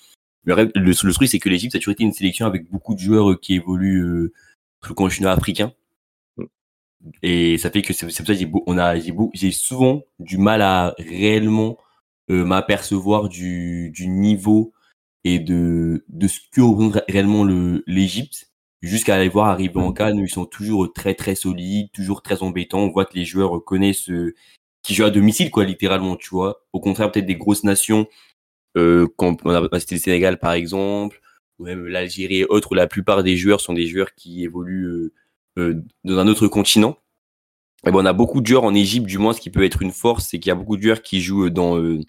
Le, 0.43 0.55
le, 0.55 0.71
le 0.75 1.13
truc, 1.13 1.27
c'est 1.27 1.39
que 1.39 1.49
l'Égypte 1.49 1.75
a 1.75 1.79
toujours 1.79 1.93
été 1.93 2.03
une 2.03 2.11
sélection 2.11 2.45
avec 2.45 2.69
beaucoup 2.69 2.93
de 2.93 2.99
joueurs 2.99 3.31
euh, 3.31 3.35
qui 3.35 3.55
évoluent 3.55 4.03
euh, 4.03 4.33
sur 4.81 4.91
le 4.91 4.95
continent 4.95 5.29
africain. 5.29 5.73
Et 7.21 7.57
ça 7.57 7.69
fait 7.69 7.81
que 7.81 7.93
c'est 7.93 8.05
pour 8.05 8.15
ça 8.15 8.23
que 8.23 8.33
j'ai 8.33 8.49
on 8.65 8.77
a 8.77 8.95
j'ai 8.97 9.51
souvent 9.51 10.03
du 10.19 10.37
mal 10.37 10.61
à 10.61 10.95
réellement 10.97 11.77
euh, 12.29 12.45
m'apercevoir 12.45 13.27
du, 13.27 13.91
du 13.91 14.07
niveau 14.07 14.73
et 15.25 15.39
de, 15.39 16.05
de 16.07 16.27
ce 16.27 16.39
que 16.51 16.61
représente 16.61 17.03
réellement 17.09 17.43
l'Égypte 17.87 18.52
jusqu'à 18.83 19.15
aller 19.15 19.29
voir 19.29 19.47
arriver 19.47 19.79
en 19.79 19.93
Cannes 19.93 20.19
où 20.19 20.23
ils 20.23 20.29
sont 20.29 20.45
toujours 20.45 20.91
très 20.93 21.15
très 21.15 21.35
solides, 21.35 21.89
toujours 21.93 22.21
très 22.21 22.43
embêtants. 22.43 22.79
On 22.79 22.91
voit 22.91 23.05
que 23.05 23.15
les 23.15 23.25
joueurs 23.25 23.63
connaissent 23.63 24.09
euh, 24.09 24.35
qui 24.83 24.93
jouent 24.93 25.05
à 25.05 25.09
domicile 25.09 25.49
quoi 25.51 25.63
littéralement, 25.65 26.15
tu 26.17 26.29
vois. 26.29 26.63
Au 26.73 26.79
contraire 26.79 27.11
peut-être 27.11 27.25
des 27.25 27.37
grosses 27.37 27.63
nations 27.63 28.07
euh, 28.77 29.07
comme 29.17 29.37
on 29.45 29.51
a 29.51 29.79
cité 29.79 29.95
le 29.95 30.01
Sénégal 30.01 30.39
par 30.39 30.53
exemple 30.53 31.21
ou 31.59 31.65
même 31.65 31.85
l'Algérie 31.87 32.39
et 32.39 32.45
autres 32.45 32.71
où 32.71 32.75
la 32.75 32.87
plupart 32.87 33.23
des 33.23 33.37
joueurs 33.37 33.61
sont 33.61 33.73
des 33.73 33.87
joueurs 33.87 34.15
qui 34.15 34.43
évoluent 34.43 34.85
euh, 34.85 35.13
euh 35.59 35.83
dans 36.03 36.17
un 36.19 36.27
autre 36.27 36.47
continent. 36.47 36.97
Et 37.85 37.91
bon, 37.91 38.01
on 38.01 38.05
a 38.05 38.13
beaucoup 38.13 38.41
de 38.41 38.47
joueurs 38.47 38.63
en 38.63 38.73
Égypte, 38.73 39.07
du 39.07 39.17
moins, 39.17 39.33
ce 39.33 39.41
qui 39.41 39.49
peut 39.49 39.63
être 39.63 39.81
une 39.81 39.91
force, 39.91 40.27
c'est 40.29 40.39
qu'il 40.39 40.49
y 40.49 40.51
a 40.51 40.55
beaucoup 40.55 40.77
de 40.77 40.81
joueurs 40.81 41.01
qui 41.01 41.21
jouent 41.21 41.49
dans, 41.49 41.77
euh, 41.77 41.99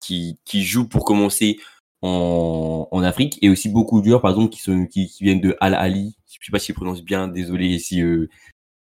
qui, 0.00 0.38
qui 0.44 0.64
jouent 0.64 0.88
pour 0.88 1.04
commencer 1.04 1.58
en, 2.02 2.88
en, 2.90 3.02
Afrique 3.02 3.38
et 3.42 3.48
aussi 3.48 3.68
beaucoup 3.68 4.00
de 4.00 4.06
joueurs 4.06 4.20
par 4.20 4.30
exemple 4.30 4.50
qui 4.50 4.60
sont 4.60 4.86
qui, 4.86 5.08
qui 5.08 5.24
viennent 5.24 5.40
de 5.40 5.56
Al 5.60 5.74
Ali 5.74 6.16
je 6.40 6.46
sais 6.46 6.52
pas 6.52 6.58
si 6.58 6.68
je 6.68 6.74
prononce 6.74 7.02
bien 7.02 7.28
désolé 7.28 7.78
si 7.78 8.02
euh, 8.02 8.28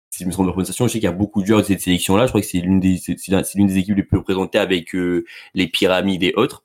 si 0.09 0.23
je 0.23 0.27
me 0.27 0.31
trompe 0.31 0.45
de 0.47 0.51
prononciation. 0.51 0.87
Je 0.87 0.93
sais 0.93 0.99
qu'il 0.99 1.05
y 1.05 1.11
a 1.11 1.11
beaucoup 1.11 1.41
de 1.41 1.47
joueurs 1.47 1.61
de 1.61 1.65
cette 1.65 1.81
sélection 1.81 2.15
là 2.15 2.25
je 2.25 2.31
crois 2.31 2.41
que 2.41 2.47
c'est 2.47 2.59
l'une 2.59 2.79
des 2.79 2.97
c'est 2.97 3.55
l'une 3.55 3.67
des 3.67 3.77
équipes 3.77 3.95
les 3.95 4.03
plus 4.03 4.17
représentées 4.17 4.59
avec 4.59 4.95
euh, 4.95 5.25
les 5.53 5.67
pyramides 5.67 6.23
et 6.23 6.33
autres. 6.35 6.63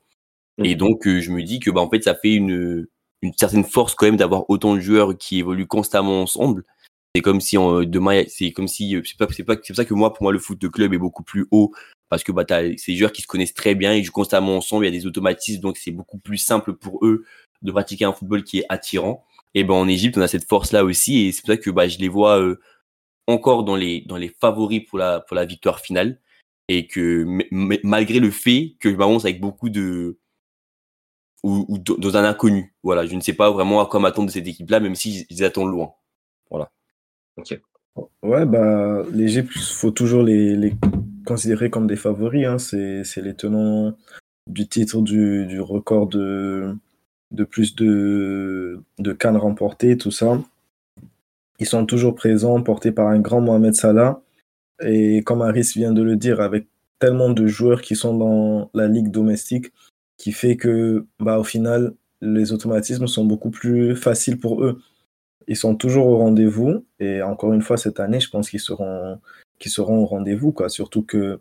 Mm. 0.58 0.64
et 0.64 0.74
donc 0.74 1.06
euh, 1.06 1.20
je 1.20 1.30
me 1.30 1.42
dis 1.42 1.60
que 1.60 1.70
bah 1.70 1.80
en 1.80 1.90
fait 1.90 2.02
ça 2.02 2.14
fait 2.14 2.34
une 2.34 2.86
une 3.22 3.32
certaine 3.36 3.64
force 3.64 3.94
quand 3.94 4.06
même 4.06 4.16
d'avoir 4.16 4.48
autant 4.48 4.74
de 4.74 4.80
joueurs 4.80 5.16
qui 5.16 5.38
évoluent 5.38 5.66
constamment 5.66 6.22
ensemble. 6.22 6.64
C'est 7.14 7.22
comme 7.22 7.40
si 7.40 7.58
en, 7.58 7.82
demain 7.82 8.24
c'est 8.28 8.52
comme 8.52 8.68
si 8.68 8.96
c'est 9.04 9.18
pas 9.18 9.26
c'est 9.32 9.44
pas 9.44 9.54
c'est 9.62 9.72
pour 9.72 9.76
ça 9.76 9.84
que 9.84 9.94
moi 9.94 10.12
pour 10.12 10.24
moi 10.24 10.32
le 10.32 10.38
foot 10.38 10.58
de 10.60 10.68
club 10.68 10.94
est 10.94 10.98
beaucoup 10.98 11.22
plus 11.22 11.46
haut 11.50 11.72
parce 12.08 12.24
que 12.24 12.32
bah, 12.32 12.44
des 12.44 12.76
joueurs 12.96 13.12
qui 13.12 13.22
se 13.22 13.26
connaissent 13.26 13.54
très 13.54 13.74
bien, 13.74 13.94
ils 13.94 14.04
jouent 14.04 14.12
constamment 14.12 14.56
ensemble, 14.56 14.86
il 14.86 14.94
y 14.94 14.96
a 14.96 14.98
des 14.98 15.06
automatismes, 15.06 15.60
donc 15.60 15.76
c'est 15.76 15.90
beaucoup 15.90 16.18
plus 16.18 16.38
simple 16.38 16.74
pour 16.74 17.04
eux 17.04 17.24
de 17.62 17.72
pratiquer 17.72 18.04
un 18.04 18.12
football 18.12 18.44
qui 18.44 18.60
est 18.60 18.66
attirant. 18.68 19.24
Et 19.54 19.64
ben 19.64 19.74
en 19.74 19.88
Égypte, 19.88 20.16
on 20.18 20.22
a 20.22 20.28
cette 20.28 20.48
force-là 20.48 20.84
aussi, 20.84 21.26
et 21.26 21.32
c'est 21.32 21.42
pour 21.42 21.48
ça 21.48 21.56
que 21.56 21.70
bah, 21.70 21.88
je 21.88 21.98
les 21.98 22.08
vois 22.08 22.40
euh, 22.40 22.60
encore 23.26 23.64
dans 23.64 23.76
les, 23.76 24.02
dans 24.02 24.16
les 24.16 24.28
favoris 24.28 24.84
pour 24.86 24.98
la, 24.98 25.20
pour 25.20 25.36
la 25.36 25.44
victoire 25.44 25.80
finale, 25.80 26.20
et 26.68 26.86
que 26.86 27.24
malgré 27.82 28.20
le 28.20 28.30
fait 28.30 28.76
que 28.80 28.90
je 28.90 28.96
m'avance 28.96 29.24
avec 29.24 29.40
beaucoup 29.40 29.70
de... 29.70 30.18
Ou, 31.44 31.64
ou, 31.68 31.78
dans 31.78 32.16
un 32.16 32.24
inconnu. 32.24 32.74
Voilà, 32.82 33.06
je 33.06 33.14
ne 33.14 33.20
sais 33.20 33.32
pas 33.32 33.50
vraiment 33.50 33.80
à 33.80 33.86
quoi 33.86 34.00
m'attendre 34.00 34.26
de 34.26 34.32
cette 34.32 34.46
équipe-là, 34.46 34.80
même 34.80 34.96
si 34.96 35.26
attendent 35.40 35.70
loin. 35.70 35.94
Voilà. 36.50 36.70
Ok. 37.36 37.60
Ouais, 38.22 38.44
bah, 38.44 39.02
l'Égypte, 39.12 39.56
faut 39.56 39.92
toujours 39.92 40.22
les, 40.22 40.56
les 40.56 40.74
considérés 41.28 41.70
comme 41.70 41.86
des 41.86 41.96
favoris. 41.96 42.46
Hein. 42.46 42.58
C'est 42.58 43.22
les 43.22 43.34
tenants 43.34 43.94
du 44.48 44.66
titre 44.66 45.02
du, 45.02 45.46
du 45.46 45.60
record 45.60 46.06
de, 46.08 46.74
de 47.30 47.44
plus 47.44 47.76
de, 47.76 48.80
de 48.98 49.12
cannes 49.12 49.36
remportées, 49.36 49.98
tout 49.98 50.10
ça. 50.10 50.40
Ils 51.60 51.66
sont 51.66 51.86
toujours 51.86 52.14
présents, 52.14 52.62
portés 52.62 52.92
par 52.92 53.08
un 53.08 53.20
grand 53.20 53.40
Mohamed 53.40 53.74
Salah. 53.74 54.20
Et 54.80 55.22
comme 55.22 55.42
Aris 55.42 55.72
vient 55.74 55.92
de 55.92 56.02
le 56.02 56.16
dire, 56.16 56.40
avec 56.40 56.66
tellement 56.98 57.30
de 57.30 57.46
joueurs 57.46 57.82
qui 57.82 57.94
sont 57.94 58.16
dans 58.16 58.70
la 58.74 58.88
ligue 58.88 59.10
domestique, 59.10 59.72
qui 60.16 60.32
fait 60.32 60.56
que, 60.56 61.04
bah, 61.20 61.38
au 61.38 61.44
final, 61.44 61.94
les 62.20 62.52
automatismes 62.52 63.06
sont 63.06 63.24
beaucoup 63.24 63.50
plus 63.50 63.94
faciles 63.96 64.38
pour 64.38 64.64
eux. 64.64 64.80
Ils 65.46 65.56
sont 65.56 65.74
toujours 65.76 66.06
au 66.06 66.18
rendez-vous. 66.18 66.84
Et 67.00 67.22
encore 67.22 67.52
une 67.52 67.62
fois, 67.62 67.76
cette 67.76 68.00
année, 68.00 68.20
je 68.20 68.30
pense 68.30 68.50
qu'ils 68.50 68.60
seront, 68.60 69.18
qui 69.58 69.70
seront 69.70 69.98
au 69.98 70.06
rendez-vous, 70.06 70.52
quoi. 70.52 70.68
Surtout 70.68 71.02
que 71.02 71.40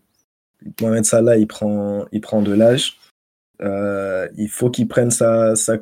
Mohamed 0.81 1.05
Salah, 1.05 1.37
il 1.37 1.47
prend, 1.47 2.05
il 2.11 2.21
prend 2.21 2.41
de 2.41 2.53
l'âge. 2.53 2.97
Euh, 3.61 4.27
il 4.37 4.49
faut 4.49 4.69
qu'il 4.69 4.87
prenne 4.87 5.11
sa, 5.11 5.55
sa, 5.55 5.77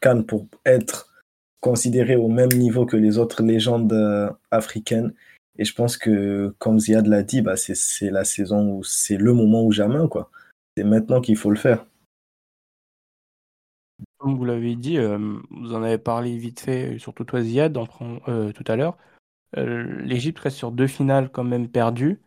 canne 0.00 0.24
pour 0.24 0.46
être 0.66 1.12
considéré 1.60 2.16
au 2.16 2.28
même 2.28 2.52
niveau 2.52 2.86
que 2.86 2.96
les 2.96 3.18
autres 3.18 3.42
légendes 3.42 3.92
euh, 3.92 4.30
africaines. 4.50 5.14
Et 5.58 5.64
je 5.64 5.74
pense 5.74 5.96
que, 5.96 6.54
comme 6.58 6.80
Ziad 6.80 7.06
l'a 7.06 7.22
dit, 7.22 7.42
bah, 7.42 7.56
c'est 7.56 8.10
la 8.10 8.24
saison 8.24 8.78
où 8.78 8.84
c'est 8.84 9.16
le 9.16 9.32
moment 9.32 9.62
ou 9.64 9.70
jamais, 9.70 10.08
quoi. 10.08 10.30
C'est 10.76 10.84
maintenant 10.84 11.20
qu'il 11.20 11.36
faut 11.36 11.50
le 11.50 11.56
faire. 11.56 11.86
Comme 14.18 14.36
vous 14.36 14.44
l'avez 14.44 14.76
dit, 14.76 14.98
euh, 14.98 15.18
vous 15.50 15.74
en 15.74 15.82
avez 15.82 15.98
parlé 15.98 16.36
vite 16.36 16.60
fait, 16.60 16.98
surtout 16.98 17.24
toi 17.24 17.42
Ziad, 17.42 17.74
tout 17.74 18.64
à 18.66 18.76
l'heure. 18.76 18.96
Euh, 19.56 20.00
L'Égypte 20.02 20.38
reste 20.38 20.56
sur 20.56 20.72
deux 20.72 20.86
finales 20.86 21.30
quand 21.30 21.44
même 21.44 21.68
perdues. 21.68 22.20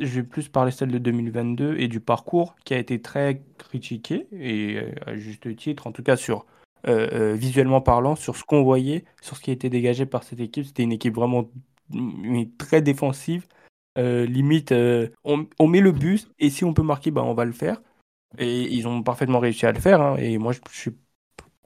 Je 0.00 0.20
vais 0.20 0.22
plus 0.22 0.48
parler 0.48 0.70
celle 0.70 0.90
de 0.90 0.98
2022 0.98 1.76
et 1.78 1.88
du 1.88 2.00
parcours 2.00 2.54
qui 2.64 2.74
a 2.74 2.78
été 2.78 3.02
très 3.02 3.42
critiqué, 3.58 4.28
et 4.32 4.76
euh, 4.76 4.92
à 5.06 5.16
juste 5.16 5.54
titre, 5.56 5.86
en 5.88 5.92
tout 5.92 6.04
cas 6.04 6.16
sur 6.16 6.46
euh, 6.86 7.34
visuellement 7.34 7.80
parlant, 7.80 8.14
sur 8.14 8.36
ce 8.36 8.44
qu'on 8.44 8.62
voyait, 8.62 9.04
sur 9.20 9.36
ce 9.36 9.42
qui 9.42 9.50
a 9.50 9.52
été 9.52 9.70
dégagé 9.70 10.06
par 10.06 10.22
cette 10.22 10.40
équipe. 10.40 10.66
C'était 10.66 10.84
une 10.84 10.92
équipe 10.92 11.14
vraiment 11.14 11.50
très 12.58 12.80
défensive. 12.82 13.46
limite, 13.96 14.72
on, 15.24 15.66
met 15.66 15.80
le 15.80 15.92
but 15.92 16.30
et 16.38 16.50
si 16.50 16.64
on 16.64 16.74
peut 16.74 16.82
marquer, 16.82 17.10
bah, 17.10 17.24
on 17.24 17.34
va 17.34 17.44
le 17.44 17.52
faire. 17.52 17.82
Et 18.38 18.62
ils 18.72 18.86
ont 18.86 19.02
parfaitement 19.02 19.40
réussi 19.40 19.66
à 19.66 19.72
le 19.72 19.80
faire. 19.80 20.00
Hein. 20.00 20.16
et 20.18 20.38
moi, 20.38 20.52
je 20.52 20.60
suis 20.70 20.92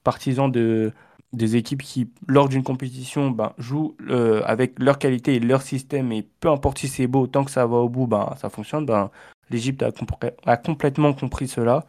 partisan 0.05 0.49
de, 0.49 0.93
des 1.33 1.57
équipes 1.57 1.83
qui, 1.83 2.11
lors 2.29 2.49
d'une 2.49 2.63
compétition, 2.63 3.31
ben, 3.31 3.53
jouent 3.59 3.97
euh, 4.09 4.43
avec 4.45 4.79
leur 4.79 4.99
qualité 4.99 5.37
et 5.37 5.41
leur 5.41 5.63
système, 5.63 6.13
et 6.13 6.23
peu 6.41 6.51
importe 6.51 6.79
si 6.79 6.89
c'est 6.89 7.07
beau, 7.07 7.27
tant 7.27 7.45
que 7.45 7.51
ça 7.51 7.67
va 7.67 7.79
au 7.79 7.89
bout, 7.89 8.07
ben, 8.07 8.35
ça 8.39 8.51
fonctionne. 8.51 8.87
Ben, 8.87 9.11
L'Égypte 9.51 9.83
a, 9.83 10.57
complètement 10.57 11.13
compris 11.13 11.49
cela. 11.49 11.85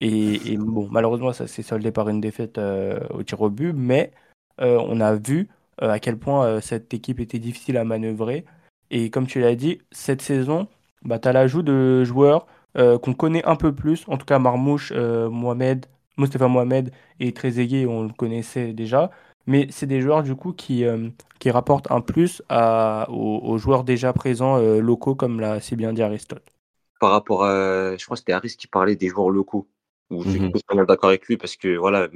Et, 0.00 0.56
bon, 0.56 0.88
malheureusement, 0.90 1.32
ça 1.32 1.48
s'est 1.48 1.62
soldé 1.62 1.90
par 1.90 2.08
une 2.08 2.20
défaite 2.20 2.58
euh, 2.58 3.00
au 3.10 3.24
tir 3.24 3.40
au 3.40 3.50
but, 3.50 3.72
mais 3.72 4.12
euh, 4.60 4.78
on 4.86 5.00
a 5.00 5.14
vu 5.16 5.48
à 5.78 5.98
quel 5.98 6.16
point 6.18 6.60
cette 6.60 6.92
équipe 6.94 7.20
était 7.20 7.38
difficile 7.38 7.76
à 7.76 7.84
manœuvrer. 7.84 8.44
Et 8.90 9.10
comme 9.10 9.26
tu 9.26 9.40
l'as 9.40 9.54
dit, 9.56 9.80
cette 9.90 10.22
saison, 10.22 10.68
tu 11.04 11.28
as 11.28 11.32
l'ajout 11.32 11.62
de 11.62 12.04
joueurs 12.04 12.46
qu'on 12.74 13.14
connaît 13.14 13.44
un 13.44 13.56
peu 13.56 13.74
plus, 13.74 14.04
en 14.08 14.16
tout 14.16 14.26
cas 14.26 14.38
Marmouche, 14.38 14.92
Mohamed, 14.92 15.86
Mostafa 16.18 16.48
Mohamed 16.48 16.92
et 17.20 17.32
Trezeguet, 17.32 17.86
on 17.86 18.02
le 18.02 18.12
connaissait 18.12 18.72
déjà. 18.72 19.10
Mais 19.46 19.66
c'est 19.70 19.86
des 19.86 20.02
joueurs 20.02 20.22
du 20.22 20.34
coup 20.34 20.52
qui, 20.52 20.84
euh, 20.84 21.08
qui 21.38 21.50
rapportent 21.50 21.90
un 21.90 22.02
plus 22.02 22.42
à, 22.50 23.08
aux, 23.10 23.56
joueurs 23.56 23.82
déjà 23.82 24.12
présents 24.12 24.58
euh, 24.58 24.80
locaux, 24.80 25.14
comme 25.14 25.40
l'a 25.40 25.58
si 25.60 25.74
bien 25.74 25.94
dit 25.94 26.02
Aristote. 26.02 26.44
Par 27.00 27.12
rapport 27.12 27.44
à, 27.44 27.96
je 27.96 28.04
crois 28.04 28.16
que 28.16 28.18
c'était 28.18 28.32
Aris 28.32 28.56
qui 28.58 28.66
parlait 28.66 28.96
des 28.96 29.08
joueurs 29.08 29.30
locaux. 29.30 29.66
Je 30.10 30.28
suis 30.28 30.52
totalement 30.52 30.84
d'accord 30.84 31.10
avec 31.10 31.26
lui 31.26 31.36
parce 31.36 31.56
que 31.56 31.76
voilà, 31.76 32.08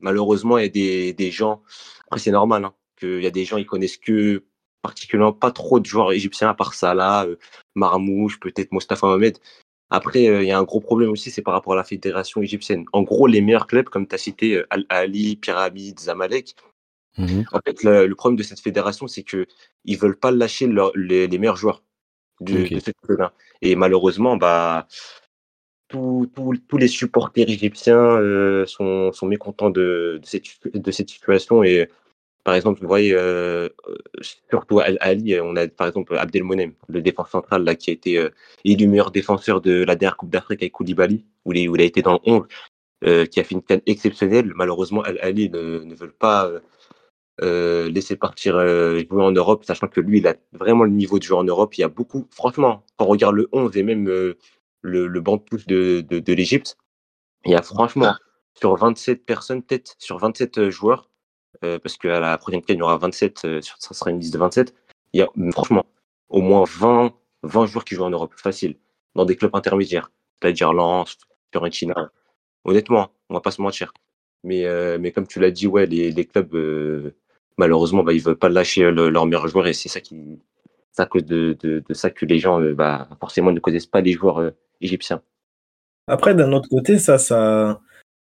malheureusement, 0.00 0.58
il 0.58 0.62
y 0.62 0.66
a 0.66 0.68
des, 0.68 1.12
des 1.12 1.30
gens, 1.30 1.62
après 2.06 2.20
c'est 2.20 2.30
normal, 2.30 2.64
hein, 2.64 2.74
qu'il 2.98 3.22
y 3.22 3.26
a 3.26 3.30
des 3.30 3.44
gens, 3.44 3.56
ils 3.56 3.66
connaissent 3.66 3.96
que 3.96 4.44
particulièrement 4.82 5.32
pas 5.32 5.50
trop 5.50 5.80
de 5.80 5.86
joueurs 5.86 6.12
égyptiens 6.12 6.50
à 6.50 6.54
part 6.54 6.74
Salah, 6.74 7.24
euh, 7.26 7.36
Marmouche, 7.74 8.38
peut-être 8.40 8.72
Mostafa 8.72 9.06
Mohamed. 9.06 9.38
Après, 9.92 10.22
il 10.24 10.44
y 10.44 10.50
a 10.50 10.58
un 10.58 10.64
gros 10.64 10.80
problème 10.80 11.10
aussi, 11.10 11.30
c'est 11.30 11.42
par 11.42 11.54
rapport 11.54 11.74
à 11.74 11.76
la 11.76 11.84
fédération 11.84 12.42
égyptienne. 12.42 12.84
En 12.92 13.02
gros, 13.02 13.26
les 13.26 13.40
meilleurs 13.40 13.66
clubs, 13.66 13.88
comme 13.88 14.06
tu 14.06 14.14
as 14.14 14.18
cité 14.18 14.62
Al-Ali, 14.70 15.36
Pyramide, 15.36 16.00
Zamalek, 16.00 16.56
Mhm. 17.18 17.44
en 17.52 17.60
fait, 17.64 17.82
le, 17.82 18.06
le 18.06 18.14
problème 18.14 18.38
de 18.38 18.42
cette 18.42 18.60
fédération, 18.60 19.06
c'est 19.06 19.22
que 19.22 19.46
ils 19.84 19.98
veulent 19.98 20.18
pas 20.18 20.30
lâcher 20.30 20.66
leur- 20.66 20.92
les, 20.96 21.26
les 21.26 21.38
meilleurs 21.38 21.56
joueurs 21.56 21.82
de 22.40 22.66
cette 22.80 22.96
là 23.08 23.32
Et 23.60 23.76
malheureusement, 23.76 24.36
bah, 24.36 24.86
tous 25.88 26.78
les 26.78 26.88
supporters 26.88 27.48
égyptiens 27.48 27.96
euh, 27.96 28.64
sont, 28.66 29.12
sont 29.12 29.26
mécontents 29.26 29.70
de, 29.70 30.18
de 30.22 30.26
cette, 30.26 30.44
de 30.74 30.90
cette 30.90 31.10
situation. 31.10 31.62
Et 31.62 31.88
par 32.44 32.54
exemple, 32.54 32.80
vous 32.80 32.88
voyez, 32.88 33.14
euh, 33.14 33.68
euh, 33.88 33.96
surtout 34.20 34.80
Al 34.80 34.98
Ali, 35.00 35.38
on 35.40 35.56
a 35.56 35.68
par 35.68 35.86
exemple 35.88 36.16
Abdelmonem, 36.18 36.74
le 36.88 37.02
défenseur 37.02 37.30
central 37.42 37.64
là, 37.64 37.74
qui 37.76 37.90
a 37.90 37.92
été 37.94 38.18
euh, 38.18 38.30
élu 38.64 38.88
meilleur 38.88 39.10
défenseur 39.12 39.60
de 39.60 39.84
la 39.84 39.96
dernière 39.96 40.16
Coupe 40.16 40.30
d'Afrique 40.30 40.62
avec 40.62 40.72
Koulibaly, 40.72 41.24
où 41.44 41.52
il, 41.52 41.58
est- 41.58 41.68
où 41.68 41.76
il 41.76 41.82
a 41.82 41.84
été 41.84 42.02
dans 42.02 42.14
le 42.14 42.18
11, 42.24 42.46
euh, 43.04 43.26
qui 43.26 43.40
a 43.40 43.44
fait 43.44 43.54
une 43.54 43.62
canne 43.62 43.82
exceptionnelle. 43.86 44.52
Malheureusement, 44.56 45.02
Al 45.02 45.18
Ali 45.22 45.50
ne, 45.50 45.80
ne 45.84 45.94
veut 45.94 46.10
pas. 46.12 46.46
euh, 46.48 46.60
euh, 47.42 47.88
laisser 47.90 48.16
partir 48.16 48.56
euh, 48.56 49.00
jouer 49.10 49.22
en 49.22 49.32
Europe, 49.32 49.64
sachant 49.64 49.88
que 49.88 50.00
lui, 50.00 50.18
il 50.18 50.26
a 50.26 50.34
vraiment 50.52 50.84
le 50.84 50.90
niveau 50.90 51.18
de 51.18 51.24
jouer 51.24 51.38
en 51.38 51.44
Europe. 51.44 51.76
Il 51.76 51.80
y 51.80 51.84
a 51.84 51.88
beaucoup, 51.88 52.28
franchement, 52.30 52.84
quand 52.96 53.06
on 53.06 53.08
regarde 53.08 53.34
le 53.36 53.48
11 53.52 53.76
et 53.76 53.82
même 53.82 54.08
euh, 54.08 54.36
le, 54.82 55.06
le 55.06 55.20
banc 55.20 55.36
de 55.38 55.42
touche 55.44 55.66
de, 55.66 56.02
de, 56.02 56.18
de 56.18 56.32
l'Égypte, 56.34 56.76
il 57.46 57.52
y 57.52 57.56
a 57.56 57.62
franchement, 57.62 58.14
sur 58.54 58.76
27 58.76 59.26
personnes, 59.26 59.62
peut-être 59.62 59.96
sur 60.00 60.18
27 60.18 60.58
euh, 60.58 60.70
joueurs, 60.70 61.10
euh, 61.64 61.78
parce 61.78 61.96
qu'à 61.96 62.20
la 62.20 62.36
prochaine 62.38 62.62
canne, 62.62 62.76
il 62.76 62.80
y 62.80 62.82
aura 62.82 62.96
27, 62.96 63.44
euh, 63.44 63.60
ça 63.60 63.94
sera 63.94 64.10
une 64.10 64.18
liste 64.20 64.32
de 64.32 64.38
27, 64.38 64.74
il 65.12 65.20
y 65.20 65.22
a 65.22 65.28
franchement 65.52 65.84
au 66.28 66.40
moins 66.40 66.64
20, 66.64 67.12
20 67.42 67.66
joueurs 67.66 67.84
qui 67.84 67.94
jouent 67.94 68.04
en 68.04 68.10
Europe, 68.10 68.32
facile, 68.36 68.76
dans 69.14 69.24
des 69.24 69.36
clubs 69.36 69.54
intermédiaires, 69.54 70.10
c'est-à-dire 70.40 70.72
Lens, 70.72 71.18
Fiorentina. 71.52 72.10
Honnêtement, 72.64 73.10
on 73.28 73.34
va 73.34 73.40
pas 73.40 73.50
se 73.50 73.60
mentir. 73.60 73.92
Mais, 74.44 74.64
euh, 74.64 74.98
mais 75.00 75.12
comme 75.12 75.26
tu 75.26 75.40
l'as 75.40 75.50
dit, 75.50 75.66
ouais, 75.66 75.86
les, 75.86 76.24
clubs, 76.24 77.12
malheureusement, 77.58 78.02
bah, 78.02 78.12
ils 78.12 78.22
veulent 78.22 78.36
pas 78.36 78.48
lâcher 78.48 78.90
le- 78.90 79.10
leurs 79.10 79.26
meilleurs 79.26 79.46
joueurs 79.48 79.66
et 79.66 79.72
c'est 79.72 79.88
ça 79.88 80.00
qui, 80.00 80.40
à 80.96 81.06
cause 81.06 81.24
de, 81.24 81.82
ça 81.90 82.10
que 82.10 82.24
les 82.24 82.38
gens, 82.38 82.60
bah, 82.72 83.08
forcément, 83.20 83.52
ne 83.52 83.60
connaissent 83.60 83.86
pas 83.86 84.00
les 84.00 84.12
joueurs 84.12 84.52
égyptiens. 84.80 85.22
Après, 86.06 86.34
d'un 86.34 86.52
autre 86.52 86.68
côté, 86.68 86.98
ça, 86.98 87.18
ça, 87.18 87.80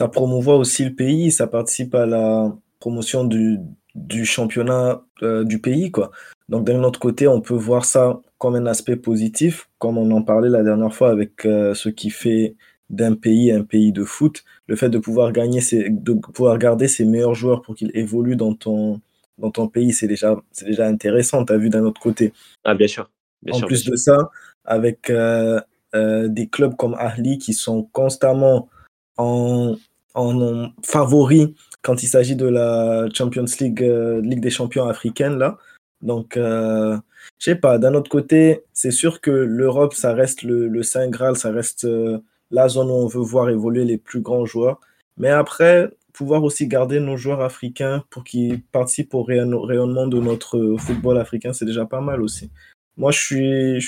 ça 0.00 0.08
promouvoit 0.08 0.56
aussi 0.56 0.84
le 0.84 0.94
pays, 0.94 1.30
ça 1.30 1.46
participe 1.46 1.94
à 1.94 2.06
la 2.06 2.52
promotion 2.82 3.22
du, 3.24 3.60
du 3.94 4.24
championnat 4.24 5.02
euh, 5.22 5.44
du 5.44 5.60
pays, 5.60 5.92
quoi. 5.92 6.10
Donc, 6.48 6.64
d'un 6.66 6.82
autre 6.82 6.98
côté, 6.98 7.28
on 7.28 7.40
peut 7.40 7.54
voir 7.54 7.84
ça 7.84 8.20
comme 8.38 8.56
un 8.56 8.66
aspect 8.66 8.96
positif, 8.96 9.68
comme 9.78 9.98
on 9.98 10.10
en 10.10 10.22
parlait 10.22 10.48
la 10.48 10.64
dernière 10.64 10.92
fois 10.92 11.10
avec 11.10 11.46
euh, 11.46 11.74
ce 11.74 11.88
qui 11.88 12.10
fait 12.10 12.56
d'un 12.90 13.14
pays 13.14 13.52
un 13.52 13.62
pays 13.62 13.92
de 13.92 14.04
foot, 14.04 14.42
le 14.66 14.74
fait 14.74 14.90
de 14.90 14.98
pouvoir 14.98 15.30
gagner, 15.32 15.60
ses, 15.60 15.90
de 15.90 16.12
pouvoir 16.12 16.58
garder 16.58 16.88
ses 16.88 17.04
meilleurs 17.04 17.36
joueurs 17.36 17.62
pour 17.62 17.76
qu'ils 17.76 17.92
évoluent 17.94 18.36
dans 18.36 18.54
ton, 18.54 19.00
dans 19.38 19.52
ton 19.52 19.68
pays, 19.68 19.92
c'est 19.92 20.08
déjà, 20.08 20.36
c'est 20.50 20.66
déjà 20.66 20.88
intéressant, 20.88 21.44
tu 21.44 21.52
as 21.52 21.56
vu 21.56 21.70
d'un 21.70 21.84
autre 21.84 22.00
côté. 22.00 22.32
Ah, 22.64 22.74
bien 22.74 22.88
sûr. 22.88 23.08
Bien 23.42 23.54
en 23.54 23.58
sûr, 23.58 23.66
plus 23.68 23.84
bien 23.84 23.92
de 23.92 23.96
sûr. 23.96 24.16
ça, 24.16 24.30
avec 24.64 25.08
euh, 25.08 25.60
des 25.94 26.48
clubs 26.48 26.74
comme 26.76 26.94
Ahly 26.98 27.38
qui 27.38 27.54
sont 27.54 27.84
constamment 27.92 28.68
en, 29.16 29.76
en, 30.14 30.42
en 30.42 30.72
favoris 30.82 31.48
quand 31.82 32.02
il 32.02 32.06
s'agit 32.08 32.36
de 32.36 32.46
la 32.46 33.08
Champions 33.12 33.44
League, 33.60 33.82
euh, 33.82 34.20
Ligue 34.20 34.40
des 34.40 34.50
champions 34.50 34.86
africaine, 34.88 35.36
là. 35.36 35.58
Donc, 36.00 36.36
euh, 36.36 36.96
je 37.38 37.44
sais 37.44 37.54
pas, 37.54 37.78
d'un 37.78 37.94
autre 37.94 38.10
côté, 38.10 38.62
c'est 38.72 38.90
sûr 38.90 39.20
que 39.20 39.30
l'Europe, 39.30 39.94
ça 39.94 40.14
reste 40.14 40.42
le, 40.42 40.68
le 40.68 40.82
Saint 40.82 41.08
Graal, 41.08 41.36
ça 41.36 41.50
reste 41.52 41.84
euh, 41.84 42.18
la 42.50 42.68
zone 42.68 42.88
où 42.88 42.94
on 42.94 43.06
veut 43.06 43.20
voir 43.20 43.50
évoluer 43.50 43.84
les 43.84 43.98
plus 43.98 44.20
grands 44.20 44.44
joueurs. 44.46 44.80
Mais 45.16 45.28
après, 45.30 45.90
pouvoir 46.12 46.42
aussi 46.42 46.66
garder 46.66 47.00
nos 47.00 47.16
joueurs 47.16 47.40
africains 47.40 48.04
pour 48.10 48.24
qu'ils 48.24 48.62
participent 48.62 49.14
au 49.14 49.22
rayon- 49.22 49.60
rayonnement 49.62 50.06
de 50.06 50.20
notre 50.20 50.76
football 50.78 51.18
africain, 51.18 51.52
c'est 51.52 51.64
déjà 51.64 51.86
pas 51.86 52.00
mal 52.00 52.20
aussi. 52.20 52.50
Moi, 52.96 53.12
je 53.12 53.18
suis, 53.18 53.86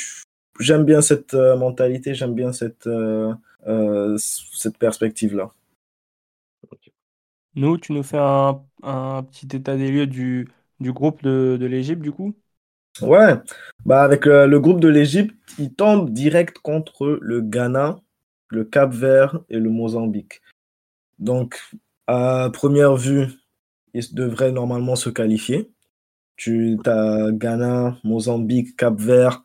j'aime 0.60 0.84
bien 0.84 1.00
cette 1.00 1.34
euh, 1.34 1.56
mentalité, 1.56 2.14
j'aime 2.14 2.34
bien 2.34 2.52
cette, 2.52 2.86
euh, 2.86 3.34
cette 4.16 4.78
perspective-là. 4.78 5.50
Nous, 7.54 7.78
tu 7.78 7.92
nous 7.92 8.02
fais 8.02 8.18
un, 8.18 8.62
un 8.82 9.22
petit 9.22 9.56
état 9.56 9.76
des 9.76 9.90
lieux 9.90 10.06
du, 10.06 10.48
du 10.80 10.92
groupe 10.92 11.22
de, 11.22 11.56
de 11.58 11.66
l'Égypte, 11.66 12.02
du 12.02 12.12
coup? 12.12 12.34
Ouais, 13.02 13.34
bah 13.84 14.02
avec 14.02 14.26
le 14.26 14.58
groupe 14.58 14.80
de 14.80 14.88
l'Égypte, 14.88 15.34
il 15.58 15.74
tombe 15.74 16.10
direct 16.10 16.58
contre 16.58 17.18
le 17.20 17.40
Ghana, 17.40 18.00
le 18.48 18.64
Cap-Vert 18.64 19.40
et 19.48 19.58
le 19.58 19.70
Mozambique. 19.70 20.42
Donc, 21.18 21.60
à 22.06 22.50
première 22.52 22.96
vue, 22.96 23.26
ils 23.94 24.14
devraient 24.14 24.52
normalement 24.52 24.96
se 24.96 25.10
qualifier. 25.10 25.70
Tu 26.36 26.78
as 26.86 27.30
Ghana, 27.32 27.98
Mozambique, 28.04 28.76
Cap-Vert. 28.76 29.42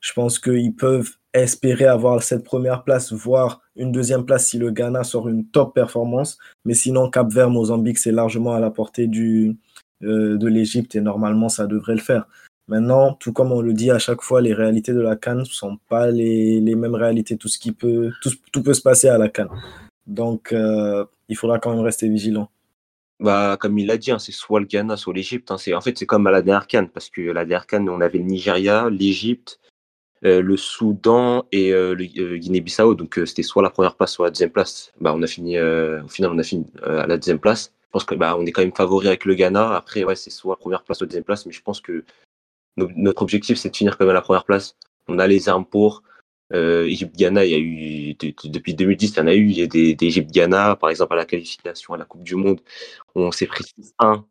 Je 0.00 0.12
pense 0.12 0.38
qu'ils 0.38 0.74
peuvent 0.74 1.16
espérer 1.34 1.86
avoir 1.86 2.22
cette 2.22 2.44
première 2.44 2.84
place, 2.84 3.12
voire 3.12 3.60
une 3.76 3.92
deuxième 3.92 4.24
place 4.24 4.46
si 4.46 4.58
le 4.58 4.70
Ghana 4.70 5.04
sort 5.04 5.28
une 5.28 5.44
top 5.46 5.74
performance. 5.74 6.38
Mais 6.64 6.74
sinon, 6.74 7.10
Cap-Vert, 7.10 7.50
Mozambique, 7.50 7.98
c'est 7.98 8.12
largement 8.12 8.54
à 8.54 8.60
la 8.60 8.70
portée 8.70 9.08
du, 9.08 9.56
euh, 10.02 10.38
de 10.38 10.46
l'Égypte 10.46 10.94
et 10.94 11.00
normalement, 11.00 11.48
ça 11.48 11.66
devrait 11.66 11.94
le 11.96 12.00
faire. 12.00 12.26
Maintenant, 12.68 13.12
tout 13.12 13.32
comme 13.32 13.52
on 13.52 13.60
le 13.60 13.74
dit 13.74 13.90
à 13.90 13.98
chaque 13.98 14.22
fois, 14.22 14.40
les 14.40 14.54
réalités 14.54 14.94
de 14.94 15.00
la 15.00 15.16
Cannes 15.16 15.40
ne 15.40 15.44
sont 15.44 15.76
pas 15.88 16.10
les, 16.10 16.60
les 16.60 16.74
mêmes 16.76 16.94
réalités. 16.94 17.36
Tout, 17.36 17.48
ce 17.48 17.58
qui 17.58 17.72
peut, 17.72 18.10
tout, 18.22 18.30
tout 18.52 18.62
peut 18.62 18.72
se 18.72 18.80
passer 18.80 19.08
à 19.08 19.18
la 19.18 19.28
Cannes. 19.28 19.50
Donc, 20.06 20.52
euh, 20.52 21.04
il 21.28 21.36
faudra 21.36 21.58
quand 21.58 21.74
même 21.74 21.84
rester 21.84 22.08
vigilant. 22.08 22.48
Bah, 23.20 23.56
comme 23.60 23.78
il 23.78 23.86
l'a 23.86 23.96
dit, 23.96 24.10
hein, 24.10 24.18
c'est 24.18 24.32
soit 24.32 24.60
le 24.60 24.66
Ghana, 24.66 24.96
soit 24.96 25.14
l'Égypte. 25.14 25.50
hein. 25.50 25.56
En 25.74 25.80
fait, 25.80 25.98
c'est 25.98 26.06
comme 26.06 26.26
à 26.26 26.30
la 26.30 26.42
dernière 26.42 26.66
CAN, 26.66 26.86
parce 26.92 27.10
que 27.10 27.20
la 27.22 27.44
dernière 27.44 27.66
CAN, 27.66 27.86
on 27.88 28.00
avait 28.00 28.18
le 28.18 28.24
Nigeria, 28.24 28.88
l'Égypte, 28.90 29.60
euh, 30.24 30.40
le 30.42 30.56
Soudan 30.56 31.46
et 31.52 31.72
euh, 31.72 31.94
le 31.94 32.04
euh, 32.18 32.36
Guinée-Bissau. 32.38 32.94
Donc, 32.94 33.18
euh, 33.18 33.26
c'était 33.26 33.42
soit 33.42 33.62
la 33.62 33.70
première 33.70 33.94
place, 33.96 34.12
soit 34.12 34.26
la 34.26 34.30
deuxième 34.30 34.50
place. 34.50 34.92
Bah, 35.00 35.12
on 35.14 35.22
a 35.22 35.26
fini, 35.26 35.58
au 35.60 36.08
final, 36.08 36.30
on 36.32 36.38
a 36.38 36.42
fini 36.42 36.66
à 36.82 37.06
la 37.06 37.16
deuxième 37.16 37.38
place. 37.38 37.72
Je 37.82 37.88
pense 37.90 38.04
que 38.04 38.14
bah, 38.14 38.36
on 38.38 38.44
est 38.46 38.52
quand 38.52 38.62
même 38.62 38.74
favori 38.74 39.06
avec 39.08 39.24
le 39.24 39.34
Ghana. 39.34 39.76
Après, 39.76 40.04
ouais, 40.04 40.16
c'est 40.16 40.30
soit 40.30 40.56
première 40.56 40.82
place, 40.82 40.98
soit 40.98 41.06
deuxième 41.06 41.24
place. 41.24 41.46
Mais 41.46 41.52
je 41.52 41.62
pense 41.62 41.80
que 41.80 42.04
no- 42.76 42.88
notre 42.96 43.22
objectif, 43.22 43.58
c'est 43.58 43.70
de 43.70 43.76
finir 43.76 43.96
quand 43.96 44.04
même 44.04 44.10
à 44.10 44.14
la 44.14 44.22
première 44.22 44.44
place. 44.44 44.76
On 45.08 45.18
a 45.18 45.26
les 45.26 45.48
armes 45.48 45.66
pour. 45.66 46.02
Euh, 46.52 46.84
Égypte-Ghana, 46.86 47.44
il 47.46 47.50
y 47.50 47.54
a 47.54 47.58
eu, 47.58 48.14
de- 48.14 48.28
de- 48.28 48.48
depuis 48.52 48.74
2010, 48.74 49.12
il 49.12 49.16
y 49.16 49.20
en 49.20 49.26
a 49.26 49.34
eu, 49.34 49.46
il 49.48 49.58
y 49.58 49.62
a 49.62 49.66
des, 49.66 49.94
des 49.94 50.06
Égypte-Ghana, 50.06 50.76
par 50.76 50.90
exemple, 50.90 51.14
à 51.14 51.16
la 51.16 51.24
qualification 51.24 51.94
à 51.94 51.96
la 51.96 52.04
Coupe 52.04 52.22
du 52.22 52.34
Monde, 52.34 52.60
on 53.14 53.32
s'est 53.32 53.46
pris 53.46 53.64
6-1 53.64 54.24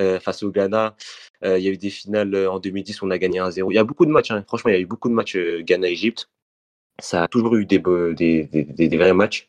euh, 0.00 0.18
face 0.20 0.42
au 0.42 0.50
Ghana. 0.50 0.96
Euh, 1.44 1.58
il 1.58 1.64
y 1.64 1.68
a 1.68 1.70
eu 1.70 1.76
des 1.76 1.90
finales 1.90 2.34
euh, 2.34 2.50
en 2.50 2.58
2010, 2.58 3.02
on 3.02 3.10
a 3.10 3.18
gagné 3.18 3.40
1-0. 3.40 3.70
Il 3.70 3.74
y 3.74 3.78
a 3.78 3.84
beaucoup 3.84 4.06
de 4.06 4.10
matchs, 4.10 4.30
hein. 4.30 4.42
franchement, 4.46 4.70
il 4.70 4.74
y 4.74 4.76
a 4.76 4.80
eu 4.80 4.86
beaucoup 4.86 5.08
de 5.08 5.14
matchs 5.14 5.36
Ghana-Égypte. 5.36 6.30
Ça 6.98 7.24
a 7.24 7.28
toujours 7.28 7.56
eu 7.56 7.66
des, 7.66 7.78
des, 7.78 8.44
des, 8.44 8.64
des- 8.88 8.96
vrais 8.96 9.12
matchs. 9.14 9.48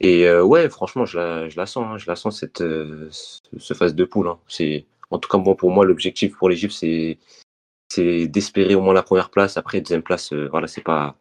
Et 0.00 0.28
ouais, 0.32 0.68
franchement, 0.68 1.04
je 1.06 1.18
la, 1.18 1.48
je 1.48 1.56
la 1.56 1.66
sens, 1.66 1.84
hein, 1.86 1.96
je 1.96 2.06
la 2.08 2.16
sens 2.16 2.40
cette, 2.40 2.58
ce, 2.58 3.74
phase 3.74 3.94
de 3.94 4.04
poule. 4.04 4.26
hein. 4.28 4.38
C'est, 4.48 4.84
en 5.10 5.18
tout 5.18 5.28
cas, 5.28 5.38
bon, 5.38 5.54
pour 5.54 5.70
moi, 5.70 5.84
l'objectif 5.84 6.36
pour 6.36 6.48
l'Égypte, 6.48 6.72
c'est, 6.74 7.18
c'est 7.88 8.26
d'espérer 8.26 8.74
au 8.74 8.80
moins 8.80 8.94
la 8.94 9.02
première 9.04 9.30
place. 9.30 9.56
Après, 9.56 9.80
deuxième 9.80 10.02
place, 10.02 10.32
voilà, 10.32 10.66
c'est 10.66 10.80
pas, 10.82 11.16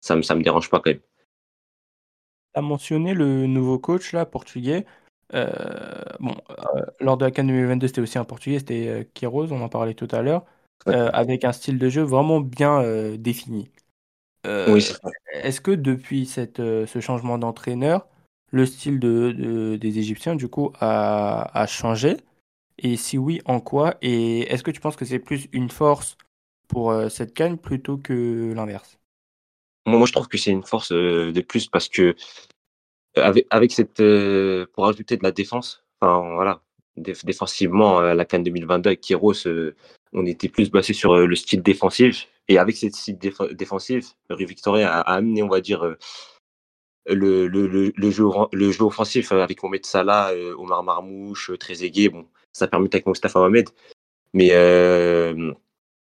ça 0.00 0.14
me, 0.14 0.22
ça 0.22 0.36
me 0.36 0.42
dérange 0.42 0.70
pas 0.70 0.78
quand 0.78 0.90
même. 0.90 1.00
Tu 1.00 2.58
as 2.58 2.62
mentionné 2.62 3.12
le 3.12 3.46
nouveau 3.46 3.78
coach 3.78 4.12
là, 4.12 4.24
portugais. 4.24 4.86
Euh, 5.34 6.02
bon, 6.20 6.34
euh, 6.50 6.82
lors 7.00 7.16
de 7.16 7.24
la 7.24 7.30
CAN 7.30 7.44
2022, 7.44 7.88
c'était 7.88 8.00
aussi 8.00 8.18
un 8.18 8.24
portugais, 8.24 8.58
c'était 8.60 8.88
euh, 8.88 9.04
Queiroz, 9.14 9.52
on 9.52 9.60
en 9.62 9.68
parlait 9.68 9.94
tout 9.94 10.08
à 10.12 10.22
l'heure, 10.22 10.44
euh, 10.88 11.10
avec 11.12 11.44
un 11.44 11.52
style 11.52 11.78
de 11.78 11.88
jeu 11.88 12.02
vraiment 12.02 12.40
bien 12.40 12.82
défini. 13.16 13.70
Oui, 14.66 14.86
est-ce 15.32 15.60
que 15.60 15.70
depuis 15.70 16.26
cette, 16.26 16.58
ce 16.58 17.00
changement 17.00 17.38
d'entraîneur, 17.38 18.06
le 18.50 18.66
style 18.66 18.98
de, 19.00 19.32
de- 19.32 19.76
des 19.76 19.98
Égyptiens, 19.98 20.34
du 20.36 20.48
coup, 20.48 20.72
a, 20.80 21.50
a 21.60 21.66
changé? 21.66 22.16
Et 22.78 22.96
si 22.96 23.18
oui, 23.18 23.40
en 23.46 23.60
quoi? 23.60 23.96
Et 24.02 24.42
est-ce 24.52 24.62
que 24.62 24.70
tu 24.70 24.80
penses 24.80 24.96
que 24.96 25.04
c'est 25.06 25.18
plus 25.20 25.48
une 25.52 25.70
force 25.70 26.16
pour 26.68 26.94
cette 27.10 27.34
CAN 27.34 27.56
plutôt 27.58 27.98
que 27.98 28.52
l'inverse? 28.54 28.98
Moi, 29.86 29.98
moi, 29.98 30.06
je 30.06 30.12
trouve 30.12 30.28
que 30.28 30.36
c'est 30.38 30.50
une 30.50 30.64
force 30.64 30.92
de 30.92 31.40
plus 31.42 31.68
parce 31.68 31.88
que 31.88 32.16
avec, 33.16 33.46
avec 33.50 33.72
cette, 33.72 34.00
euh, 34.00 34.66
pour 34.72 34.86
ajouter 34.86 35.16
de 35.16 35.22
la 35.22 35.32
défense, 35.32 35.84
enfin 36.00 36.34
voilà, 36.34 36.62
déf- 36.96 37.24
défensivement, 37.24 38.00
euh, 38.00 38.14
la 38.14 38.24
CAN 38.24 38.40
2022 38.40 38.88
avec 38.88 39.00
Kairos, 39.00 39.46
euh, 39.46 39.74
on 40.12 40.26
était 40.26 40.48
plus 40.48 40.70
basé 40.70 40.92
sur 40.92 41.12
euh, 41.14 41.26
le 41.26 41.36
style 41.36 41.62
défensif. 41.62 42.28
Et 42.48 42.58
avec 42.58 42.76
cette 42.76 42.94
style 42.94 43.16
déf- 43.18 43.52
défensif, 43.54 44.14
Rui 44.30 44.44
Victoria 44.46 44.92
a, 44.92 45.14
amené, 45.14 45.42
on 45.42 45.48
va 45.48 45.60
dire, 45.60 45.84
euh, 45.84 45.96
le, 47.06 47.46
le, 47.46 47.66
le, 47.94 48.10
jeu, 48.10 48.24
le 48.52 48.70
jeu 48.72 48.84
offensif 48.84 49.32
euh, 49.32 49.42
avec 49.42 49.62
Mohamed 49.62 49.84
Salah, 49.86 50.32
euh, 50.32 50.54
Omar 50.56 50.82
Marmouche, 50.82 51.50
euh, 51.50 51.56
Trezeguet. 51.56 52.08
Bon, 52.08 52.26
ça 52.52 52.68
permet 52.68 52.88
avec 52.92 53.06
Mostafa 53.06 53.38
Mohamed. 53.40 53.68
Mais 54.32 54.50
euh, 54.52 55.52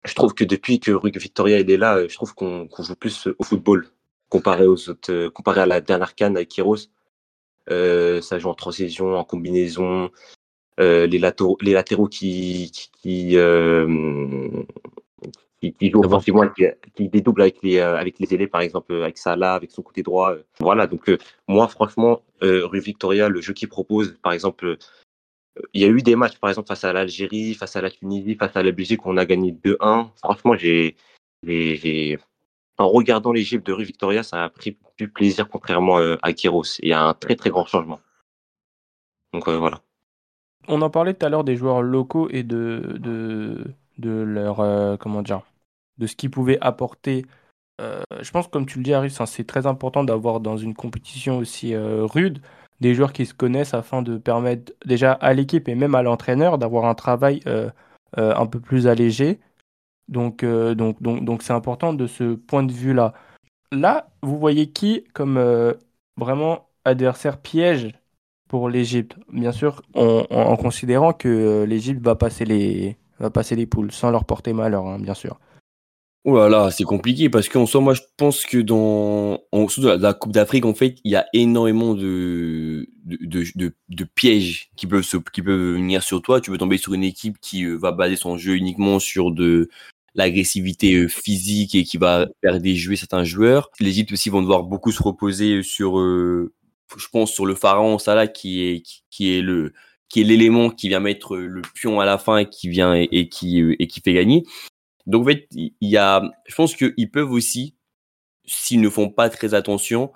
je 0.05 0.15
trouve 0.15 0.35
que 0.35 0.45
depuis 0.45 0.81
que 0.81 0.91
Rui 0.93 1.13
Victoria 1.15 1.59
est 1.61 1.77
là, 1.77 2.07
je 2.07 2.15
trouve 2.15 2.35
qu'on 2.35 2.69
joue 2.79 2.97
plus 2.97 3.29
au 3.39 3.45
football 3.45 3.89
comparé 4.29 4.67
aux 4.67 4.91
autres, 4.91 5.29
comparé 5.29 5.61
à 5.63 5.67
la 5.67 5.81
dernière 5.81 6.15
canne 6.15 6.37
avec 6.37 6.49
Kiros. 6.51 6.91
Ça 7.69 8.39
joue 8.39 8.49
en 8.49 8.55
transition, 8.55 9.15
en 9.15 9.25
combinaison. 9.25 10.11
les, 10.79 11.19
latéraux, 11.19 11.59
les 11.61 11.73
latéraux 11.73 12.09
qui, 12.09 12.71
qui, 13.03 13.37
qui, 15.61 15.73
qui 15.73 15.91
joue 15.91 16.01
offensivement, 16.01 16.49
qui, 16.49 16.65
qui, 16.95 17.09
dédouble 17.09 17.43
avec 17.43 17.63
les, 17.63 17.79
euh, 17.79 17.97
avec 17.97 18.19
les 18.19 18.33
ailés, 18.35 18.47
par 18.47 18.61
exemple, 18.61 18.93
euh, 18.93 19.03
avec 19.03 19.19
Salah, 19.19 19.55
avec 19.55 19.71
son 19.71 19.83
côté 19.83 20.03
droit. 20.03 20.33
Euh. 20.33 20.43
Voilà, 20.61 20.87
donc 20.87 21.11
moi, 21.47 21.69
franchement, 21.69 22.23
Rue 22.41 22.81
Victoria, 22.81 23.29
le 23.29 23.41
jeu 23.41 23.53
qu'il 23.53 23.69
propose, 23.69 24.17
par 24.23 24.33
exemple, 24.33 24.77
il 25.73 25.83
y 25.83 25.85
a 25.85 25.89
eu 25.89 26.03
des 26.03 26.15
matchs, 26.15 26.39
par 26.39 26.51
exemple, 26.51 26.69
face 26.69 26.85
à 26.85 26.93
l'Algérie, 26.93 27.55
face 27.55 27.75
à 27.75 27.81
la 27.81 27.91
Tunisie, 27.91 28.37
face 28.37 28.57
à 28.57 28.63
la 28.63 28.71
Belgique, 28.71 29.05
où 29.05 29.11
on 29.11 29.17
a 29.17 29.27
gagné 29.27 29.53
2-1. 29.53 30.11
Franchement, 30.23 30.55
j'ai, 30.57 30.97
en 32.79 32.89
regardant 32.89 33.33
l'Égypte 33.33 33.67
de 33.67 33.73
Rue 33.73 33.85
Victoria, 33.85 34.23
ça 34.23 34.45
a 34.45 34.49
pris 34.49 34.79
du 34.97 35.09
plaisir, 35.09 35.49
contrairement 35.49 35.99
à 36.23 36.33
Kiros. 36.33 36.79
Il 36.83 36.89
y 36.89 36.93
a 36.93 37.03
un 37.03 37.15
très, 37.15 37.37
très 37.37 37.51
grand 37.51 37.67
changement. 37.67 38.01
Donc 39.33 39.49
voilà. 39.49 39.81
On 40.69 40.83
en 40.83 40.91
parlait 40.91 41.15
tout 41.15 41.25
à 41.25 41.29
l'heure 41.31 41.45
des 41.45 41.57
joueurs 41.57 41.83
locaux 41.83 42.29
et 42.31 42.43
de, 42.43 42.97
de, 43.01 43.65
de 43.99 44.11
leur 44.11 44.61
euh, 44.61 44.97
comment 44.97 45.23
dire 45.23 45.43
de 45.97 46.07
ce 46.07 46.15
qu'ils 46.15 46.31
pouvaient 46.31 46.59
apporter. 46.61 47.27
Euh, 47.81 48.03
je 48.21 48.31
pense, 48.31 48.47
comme 48.47 48.67
tu 48.67 48.79
le 48.79 48.85
dis, 48.85 48.93
Harry, 48.95 49.11
c'est 49.11 49.47
très 49.47 49.67
important 49.67 50.05
d'avoir 50.05 50.39
dans 50.39 50.57
une 50.57 50.75
compétition 50.75 51.39
aussi 51.39 51.75
euh, 51.75 52.05
rude 52.05 52.41
des 52.81 52.95
joueurs 52.95 53.13
qui 53.13 53.27
se 53.27 53.35
connaissent 53.35 53.75
afin 53.75 54.03
de 54.03 54.17
permettre 54.19 54.73
déjà 54.85 55.13
à 55.13 55.33
l'équipe 55.35 55.69
et 55.69 55.75
même 55.75 55.97
à 55.97 56.03
l'entraîneur 56.03 56.59
d'avoir 56.59 56.85
un 56.85 56.95
travail 56.95 57.43
un 58.17 58.47
peu 58.47 58.61
plus 58.61 58.87
allégé. 58.87 59.41
Donc, 60.09 60.45
donc, 60.45 61.03
donc, 61.03 61.43
c'est 61.43 61.53
important 61.53 61.93
de 61.93 62.07
ce 62.07 62.35
point 62.35 62.63
de 62.63 62.73
vue-là. 62.73 63.13
Là, 63.73 64.09
vous 64.23 64.39
voyez 64.39 64.71
qui 64.71 65.05
comme 65.13 65.39
vraiment 66.17 66.69
adversaire 66.85 67.39
piège 67.41 67.93
pour 68.49 68.71
l'Égypte? 68.71 69.17
Bien 69.33 69.53
sûr, 69.53 69.83
en 69.95 70.57
considérant 70.57 71.13
que 71.13 71.65
l'Égypte 71.65 72.03
va 72.03 72.15
passer 72.17 72.45
les, 72.47 73.67
poules 73.67 73.93
sans 73.93 74.11
leur 74.11 74.25
porter 74.25 74.53
malheur, 74.55 74.87
hein, 74.87 74.99
bien 74.99 75.15
sûr. 75.15 75.39
Oh 76.25 76.37
là 76.37 76.49
là, 76.49 76.71
c'est 76.71 76.85
compliqué 76.85 77.31
parce 77.31 77.49
qu'en 77.49 77.65
soi, 77.65 77.81
moi, 77.81 77.95
je 77.95 78.03
pense 78.17 78.45
que 78.45 78.59
dans 78.59 79.41
la, 79.99 80.13
Coupe 80.15 80.33
d'Afrique, 80.33 80.67
en 80.67 80.75
fait, 80.75 80.99
il 81.05 81.13
y 81.13 81.17
a 81.17 81.27
énormément 81.33 81.95
de, 81.95 82.87
pièges 84.15 84.71
qui 84.77 84.87
peuvent, 84.87 85.07
venir 85.37 86.03
sur 86.03 86.21
toi. 86.21 86.41
Tu 86.41 86.51
peux 86.51 86.59
tomber 86.59 86.77
sur 86.77 86.93
une 86.93 87.05
équipe 87.05 87.39
qui 87.41 87.65
euh, 87.65 87.77
va 87.77 87.93
baser 87.93 88.17
son 88.17 88.37
jeu 88.37 88.57
uniquement 88.57 88.99
sur 88.99 89.31
de 89.31 89.71
l'agressivité 90.15 90.95
euh, 90.95 91.09
physique 91.09 91.75
et 91.75 91.85
qui 91.85 91.99
va 91.99 92.27
faire 92.43 92.61
déjouer 92.61 92.97
certains 92.97 93.25
joueurs. 93.25 93.71
L'Égypte 93.81 94.13
aussi 94.13 94.31
vont 94.31 94.43
devoir 94.43 94.63
beaucoup 94.65 94.93
se 94.93 95.03
reposer 95.03 95.63
sur, 95.63 95.99
euh, 95.99 96.53
je 96.97 97.07
pense, 97.09 97.33
sur 97.33 97.47
le 97.47 97.55
pharaon 97.55 97.99
Salah 97.99 98.27
qui 98.27 98.63
est, 98.63 98.83
qui 99.11 99.37
est 99.37 99.43
le, 99.43 99.73
qui 100.09 100.21
est 100.21 100.25
l'élément 100.25 100.71
qui 100.71 100.89
vient 100.89 101.01
mettre 101.01 101.37
le 101.37 101.63
pion 101.75 102.01
à 102.01 102.07
la 102.07 102.19
fin 102.19 102.39
et 102.39 102.49
qui 102.49 102.69
vient 102.69 102.95
et, 102.95 103.29
qui 103.29 103.61
et 103.79 103.87
qui 103.87 104.01
fait 104.01 104.15
gagner. 104.15 104.45
Donc 105.07 105.23
en 105.23 105.27
fait, 105.27 105.49
il 105.53 105.73
y 105.81 105.97
a, 105.97 106.23
je 106.47 106.55
pense 106.55 106.75
qu'ils 106.75 107.11
peuvent 107.11 107.33
aussi, 107.33 107.77
s'ils 108.47 108.81
ne 108.81 108.91
font 108.91 109.11
pas 109.11 109.31
très 109.31 109.55
attention, 109.55 110.13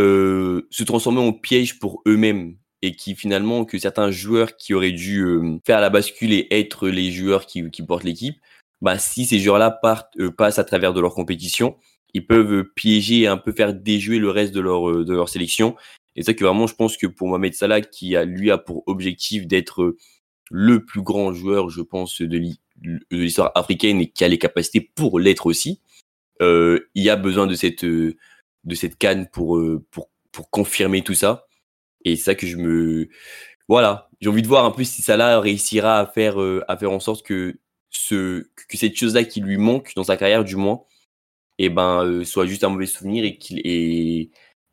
euh, 0.00 0.66
se 0.70 0.84
transformer 0.84 1.20
en 1.20 1.32
piège 1.32 1.78
pour 1.78 2.02
eux-mêmes 2.06 2.56
et 2.82 2.96
qui 2.96 3.14
finalement 3.14 3.64
que 3.64 3.78
certains 3.78 4.10
joueurs 4.10 4.56
qui 4.56 4.74
auraient 4.74 4.92
dû 4.92 5.20
euh, 5.20 5.58
faire 5.64 5.80
la 5.80 5.90
bascule 5.90 6.32
et 6.32 6.46
être 6.50 6.88
les 6.88 7.10
joueurs 7.10 7.46
qui 7.46 7.70
portent 7.86 8.04
l'équipe, 8.04 8.36
bah 8.84 8.98
si 8.98 9.24
ces 9.26 9.38
joueurs-là 9.40 9.70
partent 9.70 10.16
euh, 10.18 10.30
passent 10.30 10.58
à 10.58 10.64
travers 10.64 10.92
de 10.94 11.00
leur 11.00 11.14
compétition, 11.14 11.76
ils 12.14 12.26
peuvent 12.26 12.64
piéger 12.76 13.22
et 13.22 13.26
un 13.26 13.38
peu 13.38 13.52
faire 13.52 13.74
déjouer 13.74 14.18
le 14.18 14.30
reste 14.30 14.54
de 14.54 14.60
leur 14.60 14.88
leur 14.88 15.28
sélection 15.28 15.76
et 16.16 16.22
c'est 16.22 16.26
ça 16.26 16.34
que 16.34 16.44
vraiment, 16.44 16.66
je 16.66 16.74
pense 16.74 16.96
que 16.96 17.06
pour 17.06 17.28
Mohamed 17.28 17.54
Salah, 17.54 17.80
qui 17.80 18.16
a, 18.16 18.24
lui 18.24 18.50
a 18.50 18.58
pour 18.58 18.84
objectif 18.86 19.46
d'être 19.46 19.96
le 20.50 20.84
plus 20.84 21.02
grand 21.02 21.32
joueur, 21.32 21.70
je 21.70 21.82
pense, 21.82 22.20
de 22.20 22.40
l'histoire 23.10 23.52
africaine 23.54 24.00
et 24.00 24.10
qui 24.10 24.24
a 24.24 24.28
les 24.28 24.38
capacités 24.38 24.80
pour 24.80 25.18
l'être 25.18 25.46
aussi, 25.46 25.80
euh, 26.42 26.80
il 26.94 27.04
y 27.04 27.10
a 27.10 27.16
besoin 27.16 27.46
de 27.46 27.54
cette, 27.54 27.84
de 27.84 28.16
cette 28.74 28.96
canne 28.96 29.28
pour, 29.28 29.60
pour, 29.90 30.10
pour 30.32 30.50
confirmer 30.50 31.02
tout 31.02 31.14
ça. 31.14 31.46
Et 32.04 32.16
c'est 32.16 32.24
ça 32.24 32.34
que 32.34 32.46
je 32.46 32.56
me, 32.56 33.08
voilà, 33.68 34.10
j'ai 34.20 34.28
envie 34.28 34.42
de 34.42 34.48
voir 34.48 34.64
un 34.64 34.70
peu 34.70 34.84
si 34.84 35.02
Salah 35.02 35.40
réussira 35.40 35.98
à 35.98 36.06
faire, 36.06 36.36
à 36.68 36.76
faire 36.76 36.92
en 36.92 37.00
sorte 37.00 37.24
que 37.26 37.58
ce, 37.98 38.46
que 38.68 38.76
cette 38.76 38.96
chose-là 38.96 39.24
qui 39.24 39.40
lui 39.40 39.56
manque 39.56 39.92
dans 39.96 40.04
sa 40.04 40.16
carrière, 40.16 40.44
du 40.44 40.56
moins, 40.56 40.82
et 41.58 41.66
eh 41.66 41.68
ben, 41.70 42.24
soit 42.24 42.46
juste 42.46 42.64
un 42.64 42.68
mauvais 42.68 42.86
souvenir 42.86 43.24
et 43.24 43.38
qu'il 43.38 43.60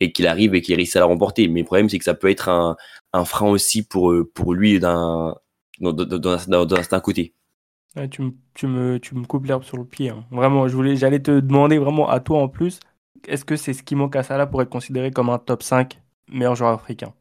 et 0.01 0.11
qu'il 0.11 0.27
arrive 0.27 0.55
et 0.55 0.61
qu'il 0.61 0.75
réussisse 0.75 0.95
à 0.95 0.99
la 0.99 1.05
remporter. 1.05 1.47
Mais 1.47 1.61
le 1.61 1.65
problème, 1.65 1.87
c'est 1.87 1.99
que 1.99 2.03
ça 2.03 2.15
peut 2.15 2.29
être 2.29 2.49
un, 2.49 2.75
un 3.13 3.23
frein 3.23 3.49
aussi 3.49 3.83
pour, 3.83 4.11
euh, 4.11 4.29
pour 4.33 4.53
lui 4.53 4.79
d'un, 4.79 5.35
d'un 5.79 6.75
certain 6.77 6.99
côté. 6.99 7.35
tu, 8.09 8.23
me, 8.23 8.31
tu, 8.55 8.67
me, 8.67 8.99
tu 8.99 9.15
me 9.15 9.25
coupes 9.25 9.45
l'herbe 9.45 9.63
sur 9.63 9.77
le 9.77 9.85
pied. 9.85 10.09
Hein. 10.09 10.25
Vraiment, 10.31 10.67
je 10.67 10.75
voulais, 10.75 10.95
j'allais 10.95 11.21
te 11.21 11.39
demander 11.39 11.77
vraiment 11.77 12.09
à 12.09 12.19
toi 12.19 12.41
en 12.41 12.49
plus, 12.49 12.79
est-ce 13.27 13.45
que 13.45 13.55
c'est 13.55 13.73
ce 13.73 13.83
qui 13.83 13.95
manque 13.95 14.15
à 14.15 14.23
Salah 14.23 14.47
pour 14.47 14.61
être 14.61 14.69
considéré 14.69 15.11
comme 15.11 15.29
un 15.29 15.37
top 15.37 15.61
5 15.61 16.01
meilleur 16.29 16.55
joueur 16.55 16.71
africain? 16.71 17.13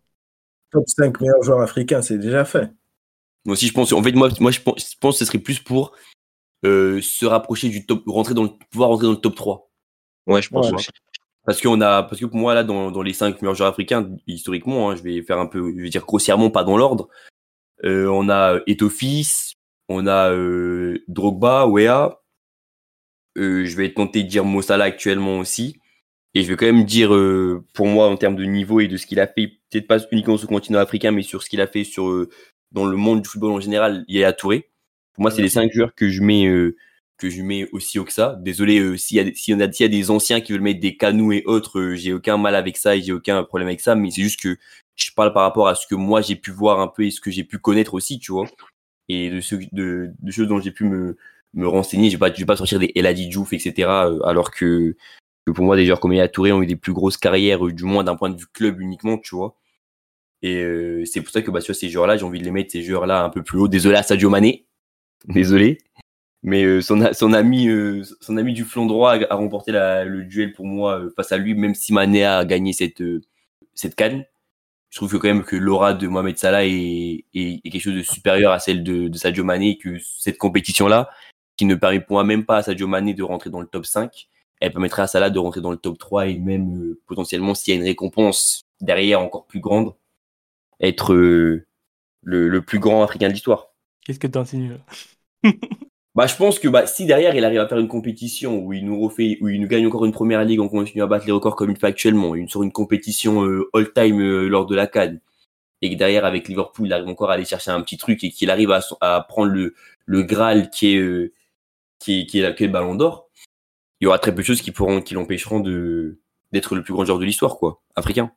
Top 0.70 0.84
5 0.86 1.20
meilleur 1.20 1.42
joueur 1.42 1.60
africain, 1.60 2.00
c'est 2.00 2.18
déjà 2.18 2.46
fait. 2.46 2.70
Moi 3.44 3.55
aussi, 3.55 3.66
je 3.66 3.72
pense. 3.72 3.92
En 3.92 4.03
fait, 4.03 4.12
moi, 4.12 4.29
moi 4.40 4.50
je, 4.50 4.61
pense, 4.61 4.92
je 4.92 4.96
pense 5.00 5.14
que 5.14 5.18
ce 5.20 5.24
serait 5.24 5.38
plus 5.38 5.59
pour 5.59 5.92
euh, 6.64 7.00
se 7.00 7.26
rapprocher 7.26 7.68
du 7.68 7.87
top, 7.87 8.03
rentrer 8.07 8.35
dans 8.35 8.44
le, 8.44 8.50
pouvoir 8.70 8.90
rentrer 8.90 9.07
dans 9.07 9.12
le 9.12 9.18
top 9.18 9.35
3. 9.35 9.70
Ouais, 10.26 10.42
je 10.42 10.50
pense 10.50 10.72
aussi. 10.72 10.88
Parce 11.46 11.61
qu'on 11.61 11.81
a, 11.81 12.03
parce 12.03 12.20
que 12.20 12.26
pour 12.26 12.37
moi 12.37 12.55
là, 12.55 12.64
dans, 12.64 12.90
dans 12.90 13.03
les 13.03 13.14
cinq 13.14 13.40
meilleurs 13.40 13.55
joueurs 13.55 13.70
africains 13.70 14.11
historiquement, 14.26 14.90
hein, 14.90 14.96
je 14.96 15.03
vais 15.03 15.22
faire 15.22 15.38
un 15.38 15.46
peu, 15.46 15.72
je 15.74 15.83
vais 15.83 15.88
dire 15.88 16.05
grossièrement, 16.05 16.50
pas 16.50 16.64
dans 16.64 16.76
l'ordre. 16.76 17.09
Euh, 17.85 18.07
on 18.09 18.29
a 18.29 18.61
Etofis, 18.66 19.55
on 19.88 20.07
a 20.07 20.31
euh, 20.31 21.03
Drogba, 21.09 21.66
Wea. 21.66 22.20
Euh, 23.38 23.64
je 23.64 23.76
vais 23.76 23.92
tenter 23.92 24.22
de 24.22 24.29
dire 24.29 24.44
Mossala 24.44 24.85
actuellement 24.85 25.38
aussi. 25.38 25.81
Et 26.35 26.42
je 26.42 26.48
vais 26.48 26.57
quand 26.57 26.66
même 26.66 26.85
dire, 26.85 27.14
euh, 27.14 27.64
pour 27.74 27.87
moi, 27.87 28.09
en 28.09 28.16
termes 28.16 28.37
de 28.37 28.44
niveau 28.44 28.81
et 28.81 28.87
de 28.87 28.96
ce 28.96 29.07
qu'il 29.07 29.18
a 29.18 29.26
fait, 29.26 29.48
peut-être 29.70 29.88
pas 29.88 29.98
uniquement 30.12 30.37
sur 30.37 30.48
le 30.48 30.55
continent 30.55 30.79
africain, 30.79 31.11
mais 31.11 31.22
sur 31.22 31.42
ce 31.42 31.50
qu'il 31.50 31.61
a 31.61 31.66
fait 31.66 31.85
sur 31.85 32.09
euh, 32.09 32.29
dans 32.72 32.87
le 32.87 32.96
monde 32.96 33.22
du 33.22 33.28
football 33.28 33.52
en 33.52 33.61
général, 33.61 34.04
il 34.09 34.24
a 34.24 34.33
Touré. 34.33 34.70
Pour 35.14 35.22
moi, 35.22 35.30
c'est 35.30 35.42
les 35.42 35.48
cinq 35.48 35.72
joueurs 35.72 35.94
que 35.94 36.09
je 36.09 36.22
mets 36.22 36.72
que 37.20 37.30
je 37.30 37.42
mets 37.42 37.68
aussi 37.72 37.98
haut 37.98 38.04
que 38.04 38.12
ça. 38.12 38.37
Désolé 38.40 38.80
euh, 38.80 38.96
s'il 38.96 39.18
y, 39.18 39.20
a, 39.20 39.33
s'il 39.35 39.56
y, 39.56 39.62
a, 39.62 39.66
y 39.66 39.88
des 39.88 40.11
anciens 40.11 40.40
qui 40.40 40.52
veulent 40.52 40.62
mettre 40.62 40.80
des 40.80 40.96
canaux 40.96 41.30
et 41.33 41.44
autres, 41.46 41.78
euh, 41.78 41.94
j'ai 41.94 42.12
aucun 42.12 42.38
mal 42.38 42.56
avec 42.56 42.76
ça 42.76 42.96
et 42.96 43.02
j'ai 43.02 43.12
aucun 43.12 43.44
problème 43.44 43.68
avec 43.68 43.80
ça, 43.80 43.94
mais 43.94 44.11
c'est 44.11 44.22
juste 44.22 44.40
que 44.40 44.56
je 44.96 45.11
parle 45.14 45.33
par 45.33 45.42
rapport 45.42 45.68
à 45.68 45.74
ce 45.74 45.87
que 45.87 45.94
moi 45.94 46.22
j'ai 46.22 46.37
pu 46.37 46.50
voir 46.50 46.80
un 46.80 46.88
peu 46.88 47.04
et 47.04 47.11
ce 47.11 47.20
que 47.20 47.30
j'ai 47.30 47.44
pu 47.44 47.59
connaître 47.59 47.94
aussi, 47.94 48.18
tu 48.18 48.33
vois, 48.33 48.46
et 49.09 49.30
de, 49.30 49.40
ce, 49.40 49.54
de, 49.72 50.11
de 50.18 50.30
choses 50.33 50.48
dont 50.48 50.61
j'ai 50.61 50.72
pu 50.72 50.85
me, 50.85 51.16
me 51.54 51.68
renseigner. 51.68 52.11
Je 52.11 52.16
vais 52.16 52.18
pas, 52.30 52.33
je 52.33 52.40
vais 52.40 52.46
pas 52.46 52.56
sortir 52.56 52.78
des 52.78 52.92
Eladi 52.94 53.28
Diouf, 53.28 53.52
etc., 53.52 53.88
euh, 53.88 54.20
alors 54.24 54.50
que, 54.50 54.96
que 55.46 55.52
pour 55.52 55.64
moi, 55.64 55.76
des 55.76 55.87
joueurs 55.87 56.00
comme 56.00 56.12
Yaya 56.12 56.28
Touré 56.28 56.52
ont 56.52 56.62
eu 56.62 56.66
des 56.66 56.76
plus 56.76 56.92
grosses 56.92 57.16
carrières, 57.18 57.64
du 57.66 57.85
moins 57.85 58.04
d'un 58.04 58.16
point 58.16 58.30
de 58.30 58.38
vue 58.38 58.46
club 58.52 58.80
uniquement, 58.80 59.18
tu 59.18 59.35
vois. 59.37 59.56
Et 60.42 61.05
c'est 61.05 61.20
pour 61.20 61.31
ça 61.31 61.42
que 61.42 61.50
bah, 61.50 61.61
sur 61.61 61.74
ces 61.74 61.88
joueurs-là, 61.90 62.16
j'ai 62.16 62.24
envie 62.24 62.38
de 62.38 62.44
les 62.44 62.50
mettre, 62.50 62.72
ces 62.72 62.83
joueurs-là, 62.83 63.24
un 63.24 63.31
peu 63.31 63.42
plus 63.42 63.59
haut. 63.59 63.68
Désolé 63.68 63.96
à 63.96 64.03
Sadio 64.03 64.31
Mané. 64.31 64.66
Désolé. 65.29 65.79
Mais 66.42 66.64
euh, 66.64 66.81
son, 66.81 67.12
son, 67.12 67.33
ami, 67.33 67.68
euh, 67.68 68.03
son 68.20 68.37
ami 68.37 68.55
du 68.55 68.64
flanc 68.64 68.87
droit 68.87 69.14
a, 69.14 69.35
remporté 69.35 69.72
la, 69.72 70.05
le 70.05 70.24
duel 70.24 70.53
pour 70.53 70.64
moi 70.64 70.98
euh, 70.98 71.11
face 71.14 71.33
à 71.33 71.37
lui, 71.38 71.55
même 71.55 71.74
si 71.74 71.92
Mané 71.92 72.24
a 72.24 72.44
gagné 72.44 72.72
cette, 72.72 73.03
cette 73.74 73.94
canne. 73.94 74.24
Je 74.88 74.96
trouve 74.96 75.12
que 75.12 75.16
quand 75.18 75.29
même 75.29 75.44
que 75.44 75.57
l'aura 75.57 75.94
de 75.94 76.09
Mohamed 76.09 76.38
Salah 76.38 76.64
est, 76.66 77.24
est, 77.35 77.70
quelque 77.70 77.81
chose 77.81 77.94
de 77.94 78.03
supérieur 78.03 78.53
à 78.53 78.59
celle 78.59 78.83
de, 78.83 79.09
de 79.09 79.18
Sadio 79.18 79.44
Mané, 79.44 79.79
que 79.79 79.98
cette 80.18 80.38
compétition-là, 80.38 81.11
qui 81.57 81.64
ne 81.66 81.74
permet 81.74 82.00
pour 82.00 82.14
moi 82.14 82.24
même 82.24 82.44
pas 82.46 82.59
à 82.59 82.62
Sadio 82.62 82.88
Mané 82.88 83.14
de 83.14 83.22
rentrer 83.22 83.50
dans 83.50 83.61
le 83.61 83.66
top 83.66 83.87
5, 83.87 84.29
elle 84.61 84.72
permettrait 84.72 85.03
à 85.03 85.07
Salah 85.07 85.31
de 85.31 85.38
rentrer 85.38 85.61
dans 85.61 85.70
le 85.70 85.76
top 85.76 85.98
3 85.98 86.29
et 86.29 86.38
même 86.38 86.96
potentiellement, 87.07 87.55
s'il 87.55 87.74
y 87.74 87.76
a 87.76 87.81
une 87.81 87.87
récompense 87.87 88.64
derrière 88.81 89.20
encore 89.20 89.46
plus 89.46 89.61
grande, 89.61 89.94
être 90.80 91.14
le, 91.14 91.66
le 92.22 92.62
plus 92.62 92.78
grand 92.78 93.02
Africain 93.02 93.28
de 93.28 93.32
l'histoire. 93.32 93.74
Qu'est-ce 94.04 94.18
que 94.18 94.26
tu 94.26 94.38
insinues 94.38 94.72
Bah, 96.16 96.26
je 96.26 96.34
pense 96.34 96.58
que 96.58 96.66
bah, 96.66 96.88
si 96.88 97.06
derrière 97.06 97.36
il 97.36 97.44
arrive 97.44 97.60
à 97.60 97.68
faire 97.68 97.78
une 97.78 97.88
compétition 97.88 98.58
où 98.58 98.72
il 98.72 98.84
nous 98.84 99.00
refait, 99.00 99.38
où 99.40 99.48
il 99.48 99.60
nous 99.60 99.68
gagne 99.68 99.86
encore 99.86 100.04
une 100.04 100.12
première 100.12 100.44
ligue, 100.44 100.60
on 100.60 100.68
continue 100.68 101.02
à 101.02 101.06
battre 101.06 101.24
les 101.26 101.32
records 101.32 101.54
comme 101.54 101.70
il 101.70 101.76
fait 101.76 101.86
actuellement, 101.86 102.34
une 102.34 102.48
sur 102.48 102.64
une 102.64 102.72
compétition 102.72 103.44
euh, 103.44 103.70
all-time 103.72 104.20
euh, 104.20 104.48
lors 104.48 104.66
de 104.66 104.74
la 104.74 104.88
CAN, 104.88 105.18
et 105.82 105.90
que 105.90 105.94
derrière 105.94 106.24
avec 106.24 106.48
Liverpool 106.48 106.86
il 106.86 106.92
arrive 106.92 107.06
encore 107.06 107.30
à 107.30 107.34
aller 107.34 107.44
chercher 107.44 107.70
un 107.70 107.80
petit 107.80 107.96
truc 107.96 108.24
et 108.24 108.30
qu'il 108.30 108.50
arrive 108.50 108.72
à, 108.72 108.80
à, 109.00 109.20
prendre 109.20 109.52
le, 109.52 109.74
le 110.04 110.22
Graal 110.24 110.68
qui 110.70 110.94
est, 110.94 110.98
euh, 110.98 111.32
qui 112.00 112.20
est, 112.22 112.26
qui 112.26 112.40
est, 112.40 112.54
qui 112.56 112.64
est 112.64 112.66
le 112.66 112.72
Ballon 112.72 112.96
d'Or, 112.96 113.30
il 114.00 114.04
y 114.04 114.06
aura 114.08 114.18
très 114.18 114.34
peu 114.34 114.42
de 114.42 114.46
choses 114.46 114.62
qui 114.62 114.72
pourront, 114.72 115.02
qui 115.02 115.14
l'empêcheront 115.14 115.60
de 115.60 116.18
d'être 116.52 116.74
le 116.74 116.82
plus 116.82 116.92
grand 116.92 117.04
joueur 117.04 117.20
de 117.20 117.24
l'histoire, 117.24 117.56
quoi, 117.56 117.80
africain. 117.94 118.32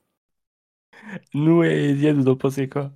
Nous 1.34 1.64
et 1.64 1.96
Ziad, 1.96 2.16
vous 2.16 2.28
en 2.30 2.36
quoi? 2.68 2.92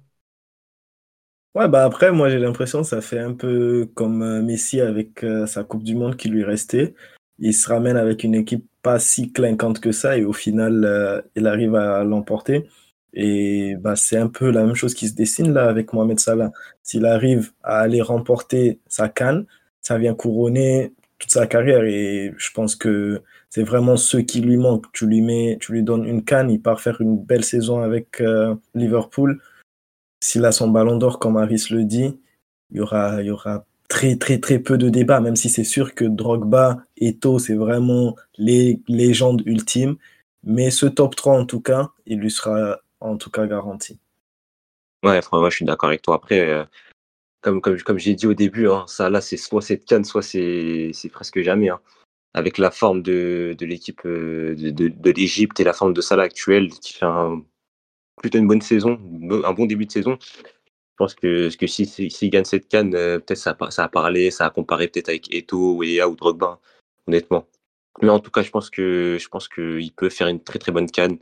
Ouais, 1.56 1.68
bah 1.68 1.84
après, 1.86 2.12
moi 2.12 2.30
j'ai 2.30 2.38
l'impression 2.38 2.82
que 2.82 2.88
ça 2.88 3.02
fait 3.02 3.20
un 3.20 3.34
peu 3.34 3.90
comme 3.96 4.22
euh, 4.22 4.42
Messi 4.44 4.80
avec 4.80 5.24
euh, 5.24 5.48
sa 5.48 5.64
Coupe 5.64 5.84
du 5.84 5.96
Monde 5.96 6.16
qui 6.16 6.30
lui 6.30 6.44
restait. 6.44 6.94
Il 7.40 7.54
se 7.54 7.68
ramène 7.68 7.98
avec 7.98 8.24
une 8.24 8.36
équipe 8.36 8.66
pas 8.84 9.00
si 9.00 9.32
clinquante 9.32 9.80
que 9.80 9.92
ça 9.92 10.18
et 10.18 10.24
au 10.24 10.34
final, 10.34 10.86
euh, 10.86 11.22
il 11.36 11.48
arrive 11.48 11.74
à 11.76 12.04
l'emporter. 12.04 12.70
Et 13.14 13.76
bah, 13.80 13.96
c'est 13.96 14.18
un 14.18 14.28
peu 14.28 14.52
la 14.52 14.64
même 14.66 14.76
chose 14.76 14.94
qui 14.94 15.08
se 15.08 15.16
dessine 15.16 15.52
là 15.52 15.68
avec 15.68 15.94
Mohamed 15.94 16.20
Salah. 16.20 16.52
S'il 16.84 17.06
arrive 17.08 17.52
à 17.64 17.80
aller 17.80 18.02
remporter 18.02 18.80
sa 18.88 19.10
canne, 19.10 19.48
ça 19.82 19.98
vient 19.98 20.14
couronner 20.14 20.94
toute 21.20 21.32
sa 21.32 21.48
carrière 21.48 21.84
et 21.84 22.34
je 22.38 22.52
pense 22.52 22.76
que 22.76 23.22
c'est 23.50 23.64
vraiment 23.64 23.98
ce 23.98 24.18
qui 24.18 24.42
lui 24.42 24.58
manque. 24.58 24.86
Tu 24.94 25.08
lui 25.08 25.22
mets, 25.22 25.58
tu 25.60 25.72
lui 25.72 25.84
donnes 25.84 26.06
une 26.06 26.24
canne, 26.24 26.52
il 26.52 26.62
part 26.62 26.82
faire 26.82 27.02
une 27.02 27.18
belle 27.18 27.44
saison 27.44 27.82
avec 27.82 28.22
Liverpool 28.76 29.42
s'il 30.22 30.46
a 30.46 30.52
son 30.52 30.70
ballon 30.70 30.98
d'or, 30.98 31.20
comme 31.20 31.38
Harris 31.38 31.68
le 31.70 31.84
dit, 31.84 32.20
il 32.72 32.78
y 32.78 32.80
aura, 32.80 33.22
il 33.22 33.28
y 33.28 33.32
aura 33.32 33.66
très, 33.88 34.16
très, 34.18 34.40
très 34.40 34.60
peu 34.60 34.78
de 34.78 34.90
débats, 34.90 35.22
même 35.22 35.36
si 35.36 35.50
c'est 35.50 35.64
sûr 35.64 35.96
que 35.96 36.06
Drogba, 36.06 36.84
Eto, 36.98 37.40
c'est 37.40 37.56
vraiment 37.56 38.16
les 38.38 38.82
légendes 38.88 39.42
ultimes. 39.46 39.96
Mais 40.44 40.72
ce 40.72 40.86
top 40.86 41.16
3, 41.16 41.40
en 41.40 41.46
tout 41.46 41.62
cas, 41.62 41.90
il 42.06 42.20
lui 42.20 42.32
sera 42.32 42.80
en 43.00 43.18
tout 43.18 43.30
cas 43.30 43.46
garanti. 43.46 44.00
Ouais, 45.04 45.22
moi, 45.32 45.50
je 45.50 45.56
suis 45.56 45.66
d'accord 45.66 45.90
avec 45.90 46.02
toi. 46.02 46.16
Après, 46.16 46.40
euh, 46.40 46.64
comme, 47.42 47.62
comme, 47.62 47.78
comme 47.82 48.00
j'ai 48.00 48.16
dit 48.16 48.28
au 48.28 48.34
début, 48.34 48.68
hein, 48.68 48.86
ça 48.88 49.10
là, 49.10 49.22
c'est 49.22 49.38
soit 49.38 49.62
cette 49.62 49.86
canne, 49.86 50.04
soit 50.04 50.22
c'est 50.22 50.92
presque 51.12 51.42
jamais. 51.42 51.70
Hein. 51.70 51.80
Avec 52.34 52.58
la 52.58 52.72
forme 52.72 53.02
de, 53.02 53.56
de 53.58 53.66
l'équipe 53.66 54.02
euh, 54.06 54.56
de, 54.56 54.90
de, 54.90 55.12
l'Égypte 55.12 55.60
et 55.60 55.64
la 55.64 55.74
forme 55.74 55.94
de 55.94 56.02
Salah 56.02 56.24
actuelle, 56.24 56.70
qui 56.70 56.94
fait 56.94 57.06
plutôt 58.18 58.38
une 58.38 58.48
bonne 58.48 58.62
saison, 58.62 59.00
un 59.46 59.54
bon 59.54 59.66
début 59.66 59.86
de 59.86 59.92
saison. 59.92 60.18
Je 60.22 61.04
pense 61.04 61.16
que, 61.16 61.56
que 61.56 61.68
s'il 61.68 61.88
si, 61.88 62.10
si, 62.10 62.30
gagne 62.30 62.46
cette 62.46 62.68
canne, 62.68 62.96
euh, 62.96 63.20
peut-être 63.20 63.38
ça, 63.38 63.56
ça 63.70 63.84
a 63.84 63.88
parlé, 63.88 64.32
ça 64.32 64.48
a 64.48 64.50
comparé 64.50 64.88
peut-être 64.88 65.10
avec 65.10 65.34
Eto, 65.34 65.76
Wea 65.78 66.08
ou 66.10 66.16
Drogba, 66.16 66.60
honnêtement. 67.08 67.48
Mais 68.02 68.10
en 68.10 68.20
tout 68.20 68.32
cas, 68.32 68.42
je 68.44 68.50
pense 68.52 68.70
que 68.70 69.18
je 69.20 69.28
pense 69.30 69.48
qu'il 69.48 69.92
peut 69.94 70.10
faire 70.10 70.28
une 70.28 70.44
très 70.44 70.60
très 70.60 70.72
bonne 70.72 70.90
canne. 70.90 71.18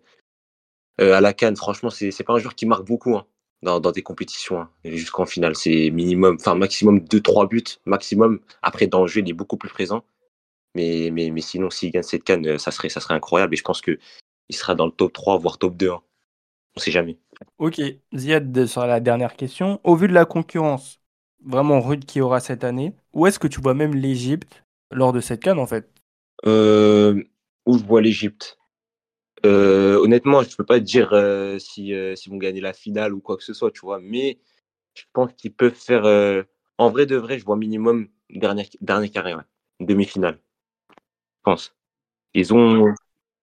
Euh, 1.02 1.14
à 1.14 1.22
la 1.22 1.34
canne, 1.34 1.58
franchement, 1.58 1.90
c'est 1.90 2.24
pas 2.24 2.34
un 2.34 2.40
joueur 2.40 2.56
qui 2.56 2.66
marque 2.66 2.86
beaucoup 2.86 3.16
hein, 3.18 3.26
dans, 3.66 3.80
dans 3.82 3.92
des 3.92 4.04
compétitions. 4.04 4.62
Hein, 4.62 4.70
Jusqu'en 4.86 5.26
finale, 5.26 5.56
c'est 5.56 5.90
minimum, 5.92 6.38
enfin 6.40 6.56
maximum 6.56 7.00
2-3 7.00 7.48
buts, 7.48 7.64
maximum. 7.86 8.40
Après, 8.62 8.88
dans 8.88 9.02
le 9.02 9.08
jeu, 9.08 9.22
il 9.22 9.30
est 9.30 9.34
beaucoup 9.34 9.58
plus 9.58 9.70
présent. 9.70 10.06
Mais, 10.76 11.10
mais, 11.12 11.32
mais 11.32 11.42
sinon, 11.42 11.70
s'il 11.70 11.92
gagne 11.92 12.04
cette 12.04 12.24
canne, 12.24 12.46
euh, 12.48 12.58
ça 12.58 12.72
serait, 12.72 12.90
ça 12.90 13.02
serait 13.02 13.16
incroyable. 13.16 13.54
Et 13.54 13.58
je 13.58 13.64
pense 13.64 13.82
qu'il 13.82 13.98
sera 14.52 14.76
dans 14.76 14.86
le 14.86 14.92
top 14.92 15.14
3, 15.14 15.38
voire 15.38 15.58
top 15.58 15.76
2. 15.78 15.92
Hein. 15.92 16.02
On 16.78 16.80
sait 16.80 16.92
jamais. 16.92 17.18
Ok, 17.58 17.82
Ziad, 18.16 18.66
sur 18.66 18.86
la 18.86 19.00
dernière 19.00 19.36
question. 19.36 19.80
Au 19.84 19.96
vu 19.96 20.08
de 20.08 20.14
la 20.14 20.26
concurrence 20.26 21.02
vraiment 21.46 21.80
rude 21.82 22.06
qu'il 22.06 22.20
y 22.20 22.22
aura 22.22 22.40
cette 22.40 22.64
année, 22.64 22.96
où 23.14 23.28
est-ce 23.28 23.40
que 23.40 23.48
tu 23.48 23.62
vois 23.62 23.74
même 23.74 23.96
l'Égypte 23.96 24.64
lors 24.92 25.14
de 25.14 25.22
cette 25.22 25.42
canne 25.42 25.60
en 25.60 25.68
fait? 25.68 25.90
Euh, 26.46 27.24
Où 27.66 27.78
je 27.78 27.84
vois 27.84 28.02
l'Égypte? 28.02 28.58
Euh, 29.46 29.98
Honnêtement, 30.00 30.44
je 30.44 30.50
ne 30.52 30.56
peux 30.56 30.66
pas 30.66 30.80
te 30.80 30.86
dire 30.86 31.14
euh, 31.14 31.60
si 31.60 31.94
euh, 31.94 32.16
s'ils 32.16 32.32
vont 32.32 32.38
gagner 32.38 32.62
la 32.62 32.74
finale 32.74 33.14
ou 33.14 33.20
quoi 33.22 33.38
que 33.38 33.44
ce 33.44 33.54
soit, 33.54 33.72
tu 33.72 33.82
vois. 33.82 34.00
Mais 34.02 34.40
je 34.96 35.04
pense 35.14 35.34
qu'ils 35.36 35.54
peuvent 35.54 35.74
faire. 35.76 36.06
euh, 36.06 36.44
en 36.80 36.90
vrai 36.92 37.06
de 37.06 37.16
vrai, 37.18 37.40
je 37.40 37.46
vois 37.46 37.58
minimum 37.58 38.08
dernier, 38.32 38.68
carré, 39.12 39.36
ouais. 39.36 39.44
demi-finale. 39.82 40.40
Je 41.38 41.42
pense. 41.44 41.74
Ils 42.36 42.54
ont, 42.54 42.94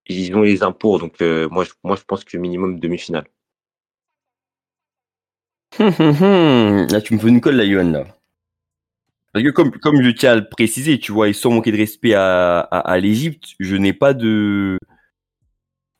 ils 0.08 0.34
ont 0.36 0.42
les 0.42 0.62
impôts, 0.64 0.98
donc 0.98 1.20
moi, 1.22 1.64
je, 1.64 1.72
moi 1.84 1.96
je 1.96 2.04
pense 2.04 2.24
que 2.24 2.38
minimum 2.38 2.80
demi-finale. 2.80 3.26
Hum, 5.78 5.92
hum, 5.98 6.14
hum. 6.20 6.86
Là, 6.90 7.00
tu 7.02 7.12
me 7.14 7.18
fais 7.18 7.28
une 7.28 7.40
colle, 7.42 7.56
là, 7.56 7.64
Yohan, 7.64 7.90
là. 7.90 8.04
Parce 9.32 9.44
que 9.44 9.50
comme, 9.50 9.70
comme 9.78 10.02
je 10.02 10.10
tiens 10.10 10.32
à 10.32 10.34
le 10.36 10.48
préciser, 10.48 10.98
tu 10.98 11.12
vois, 11.12 11.28
et 11.28 11.32
sans 11.32 11.50
manquer 11.50 11.72
de 11.72 11.78
respect 11.78 12.14
à, 12.14 12.60
à, 12.60 12.78
à 12.80 12.98
l'Égypte, 12.98 13.54
je 13.60 13.76
n'ai 13.76 13.92
pas 13.94 14.12
de... 14.14 14.78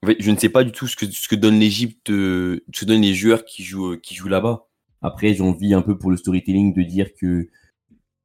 Je 0.02 0.30
ne 0.30 0.36
sais 0.36 0.48
pas 0.48 0.64
du 0.64 0.72
tout 0.72 0.88
ce 0.88 0.96
que, 0.96 1.06
ce 1.06 1.28
que 1.28 1.36
donne 1.36 1.58
l'Égypte, 1.60 2.10
euh, 2.10 2.64
ce 2.74 2.80
que 2.80 2.86
donnent 2.86 3.02
les 3.02 3.14
joueurs 3.14 3.44
qui 3.44 3.62
jouent, 3.62 3.96
qui 3.98 4.14
jouent 4.14 4.28
là-bas. 4.28 4.66
Après, 5.00 5.34
j'ai 5.34 5.42
envie 5.42 5.74
un 5.74 5.82
peu 5.82 5.96
pour 5.96 6.10
le 6.10 6.16
storytelling 6.16 6.74
de 6.74 6.82
dire 6.82 7.14
que, 7.14 7.48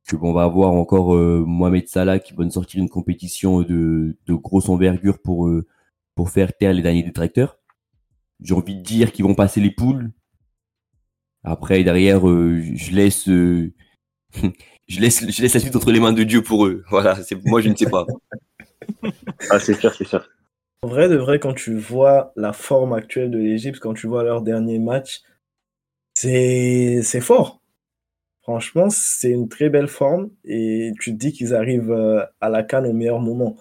que 0.07 0.15
on 0.21 0.33
va 0.33 0.43
avoir 0.43 0.71
encore 0.71 1.15
euh, 1.15 1.43
Mohamed 1.45 1.87
Salah 1.87 2.19
qui 2.19 2.33
va 2.33 2.45
nous 2.45 2.51
sortir 2.51 2.81
une 2.81 2.89
compétition 2.89 3.61
de, 3.61 4.17
de 4.25 4.33
grosse 4.33 4.69
envergure 4.69 5.19
pour, 5.19 5.47
euh, 5.47 5.67
pour 6.15 6.31
faire 6.31 6.55
taire 6.57 6.73
les 6.73 6.81
derniers 6.81 7.03
détracteurs. 7.03 7.59
J'ai 8.41 8.53
envie 8.53 8.75
de 8.75 8.81
dire 8.81 9.11
qu'ils 9.11 9.25
vont 9.25 9.35
passer 9.35 9.61
les 9.61 9.71
poules. 9.71 10.11
Après, 11.43 11.83
derrière, 11.83 12.27
euh, 12.27 12.61
je 12.75 12.91
laisse, 12.91 13.29
euh, 13.29 13.73
je 14.87 14.99
laisse, 14.99 15.29
je 15.29 15.41
laisse 15.41 15.53
la 15.53 15.59
suite 15.59 15.75
entre 15.75 15.91
les 15.91 15.99
mains 15.99 16.13
de 16.13 16.23
Dieu 16.23 16.41
pour 16.41 16.65
eux. 16.65 16.83
Voilà, 16.89 17.21
c'est 17.23 17.43
moi, 17.45 17.61
je 17.61 17.69
ne 17.69 17.75
sais 17.75 17.89
pas. 17.89 18.05
Ah, 19.49 19.59
c'est 19.59 19.79
sûr, 19.79 19.93
c'est 19.93 20.07
sûr. 20.07 20.27
En 20.83 20.87
vrai, 20.89 21.09
de 21.09 21.15
vrai, 21.15 21.39
quand 21.39 21.53
tu 21.53 21.75
vois 21.75 22.31
la 22.35 22.53
forme 22.53 22.93
actuelle 22.93 23.31
de 23.31 23.39
l'Égypte, 23.39 23.79
quand 23.79 23.93
tu 23.93 24.07
vois 24.07 24.23
leur 24.23 24.41
dernier 24.41 24.79
match, 24.79 25.21
c'est 26.13 27.21
fort. 27.21 27.61
Franchement, 28.41 28.89
c'est 28.89 29.31
une 29.31 29.49
très 29.49 29.69
belle 29.69 29.87
forme 29.87 30.29
et 30.45 30.93
tu 31.01 31.11
te 31.11 31.17
dis 31.17 31.33
qu'ils 31.33 31.53
arrivent 31.53 31.91
euh, 31.91 32.23
à 32.39 32.49
la 32.49 32.63
canne 32.63 32.85
au 32.85 32.93
meilleur 32.93 33.19
moment. 33.19 33.57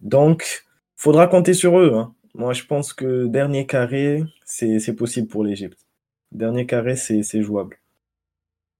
Donc, 0.00 0.64
faudra 0.96 1.26
compter 1.26 1.52
sur 1.52 1.78
eux. 1.78 1.92
Hein. 1.94 2.14
Moi, 2.34 2.54
je 2.54 2.64
pense 2.64 2.92
que 2.92 3.26
dernier 3.26 3.66
carré, 3.66 4.24
c'est 4.44 4.94
possible 4.96 5.28
pour 5.28 5.44
l'Égypte. 5.44 5.86
Dernier 6.32 6.64
carré, 6.66 6.96
c'est 6.96 7.42
jouable. 7.42 7.78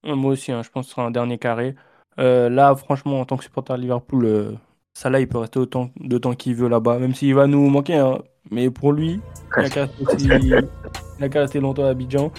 Moi 0.03 0.33
aussi, 0.33 0.51
hein, 0.51 0.63
je 0.63 0.71
pense 0.71 0.87
que 0.87 0.91
ce 0.91 0.95
sera 0.95 1.07
un 1.07 1.11
dernier 1.11 1.39
carré. 1.39 1.75
Euh, 2.19 2.49
là, 2.49 2.75
franchement, 2.75 3.21
en 3.21 3.27
tant 3.27 3.37
que 3.37 3.45
supporter 3.45 3.77
de 3.77 3.83
Liverpool, 3.83 4.25
euh, 4.25 4.53
Salah, 4.95 5.21
il 5.21 5.29
peut 5.29 5.39
rester 5.39 5.59
autant 5.59 5.91
de 5.99 6.19
temps 6.19 6.35
qu'il 6.35 6.55
veut 6.57 6.69
là-bas, 6.69 6.99
même 6.99 7.15
s'il 7.15 7.35
va 7.35 7.47
nous 7.47 7.69
manquer. 7.71 7.97
hein. 7.97 8.19
Mais 8.51 8.71
pour 8.71 8.93
lui, 8.93 9.21
il 9.57 9.65
a 9.65 9.69
qu'à 9.71 9.83
rester, 9.87 10.05
aussi- 10.05 11.61
longtemps 11.61 11.85
à 11.85 11.91
Abidjan. 11.91 12.33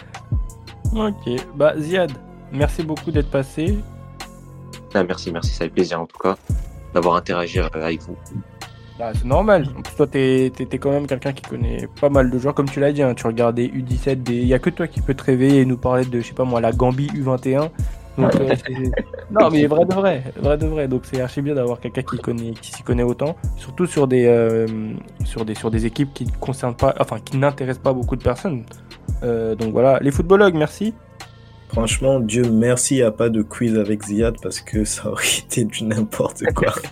Ok, 0.95 1.29
bah 1.55 1.73
Ziad, 1.79 2.11
merci 2.51 2.83
beaucoup 2.83 3.11
d'être 3.11 3.29
passé. 3.31 3.77
Ah, 4.93 5.03
merci, 5.03 5.31
merci, 5.31 5.51
ça 5.51 5.63
fait 5.65 5.69
plaisir 5.69 6.01
en 6.01 6.05
tout 6.05 6.17
cas 6.17 6.35
d'avoir 6.93 7.15
interagi 7.15 7.59
euh, 7.59 7.67
avec 7.73 8.01
vous. 8.01 8.17
Bah, 8.99 9.11
c'est 9.15 9.23
normal. 9.25 9.67
En 9.77 9.81
plus, 9.81 9.95
toi, 9.95 10.05
t'es, 10.07 10.51
t'es- 10.53 10.65
t'es 10.65 10.77
quand 10.77 10.91
même 10.91 11.07
quelqu'un 11.07 11.31
qui 11.31 11.43
connaît 11.43 11.87
pas 12.01 12.09
mal 12.09 12.29
de 12.29 12.37
joueurs, 12.37 12.53
comme 12.53 12.67
tu 12.69 12.81
l'as 12.81 12.91
dit. 12.91 13.01
hein. 13.01 13.13
Tu 13.15 13.25
regardes 13.25 13.55
des 13.55 13.69
U17, 13.69 14.21
des... 14.23 14.35
il 14.35 14.47
y 14.47 14.53
a 14.53 14.59
que 14.59 14.69
toi 14.69 14.87
qui 14.87 14.99
peux 15.01 15.13
te 15.13 15.23
réveiller 15.23 15.61
et 15.61 15.65
nous 15.65 15.77
parler 15.77 16.03
de, 16.03 16.19
je 16.19 16.27
sais 16.27 16.33
pas 16.33 16.43
moi, 16.43 16.59
la 16.59 16.73
Gambie 16.73 17.07
U21. 17.07 17.69
Donc, 18.17 18.35
euh, 18.35 18.55
non, 19.31 19.49
mais 19.49 19.65
vrai 19.67 19.85
de 19.85 19.93
vrai, 19.93 20.23
vrai 20.37 20.57
de 20.57 20.67
vrai. 20.67 20.87
Donc, 20.87 21.03
c'est 21.05 21.21
archi 21.21 21.41
bien 21.41 21.55
d'avoir 21.55 21.79
quelqu'un 21.79 22.01
qui 22.01 22.17
connaît, 22.17 22.51
qui 22.51 22.71
s'y 22.71 22.83
connaît 22.83 23.03
autant, 23.03 23.35
surtout 23.57 23.85
sur 23.85 24.07
des, 24.07 24.25
euh, 24.25 24.67
sur 25.23 25.45
des, 25.45 25.55
sur 25.55 25.71
des 25.71 25.85
équipes 25.85 26.13
qui 26.13 26.25
ne 26.25 26.31
concernent 26.39 26.75
pas, 26.75 26.93
enfin, 26.99 27.19
qui 27.23 27.37
n'intéressent 27.37 27.83
pas 27.83 27.93
beaucoup 27.93 28.15
de 28.15 28.23
personnes. 28.23 28.63
Euh, 29.23 29.55
donc 29.55 29.71
voilà, 29.71 29.99
les 30.01 30.11
footballogues, 30.11 30.55
merci. 30.55 30.93
Franchement, 31.69 32.19
Dieu 32.19 32.43
merci, 32.51 32.95
il 32.95 32.97
n'y 32.97 33.03
a 33.03 33.11
pas 33.11 33.29
de 33.29 33.41
quiz 33.41 33.77
avec 33.77 34.03
Ziad 34.03 34.35
parce 34.43 34.59
que 34.59 34.83
ça 34.83 35.09
aurait 35.09 35.23
été 35.45 35.63
du 35.63 35.85
n'importe 35.85 36.43
quoi. 36.53 36.73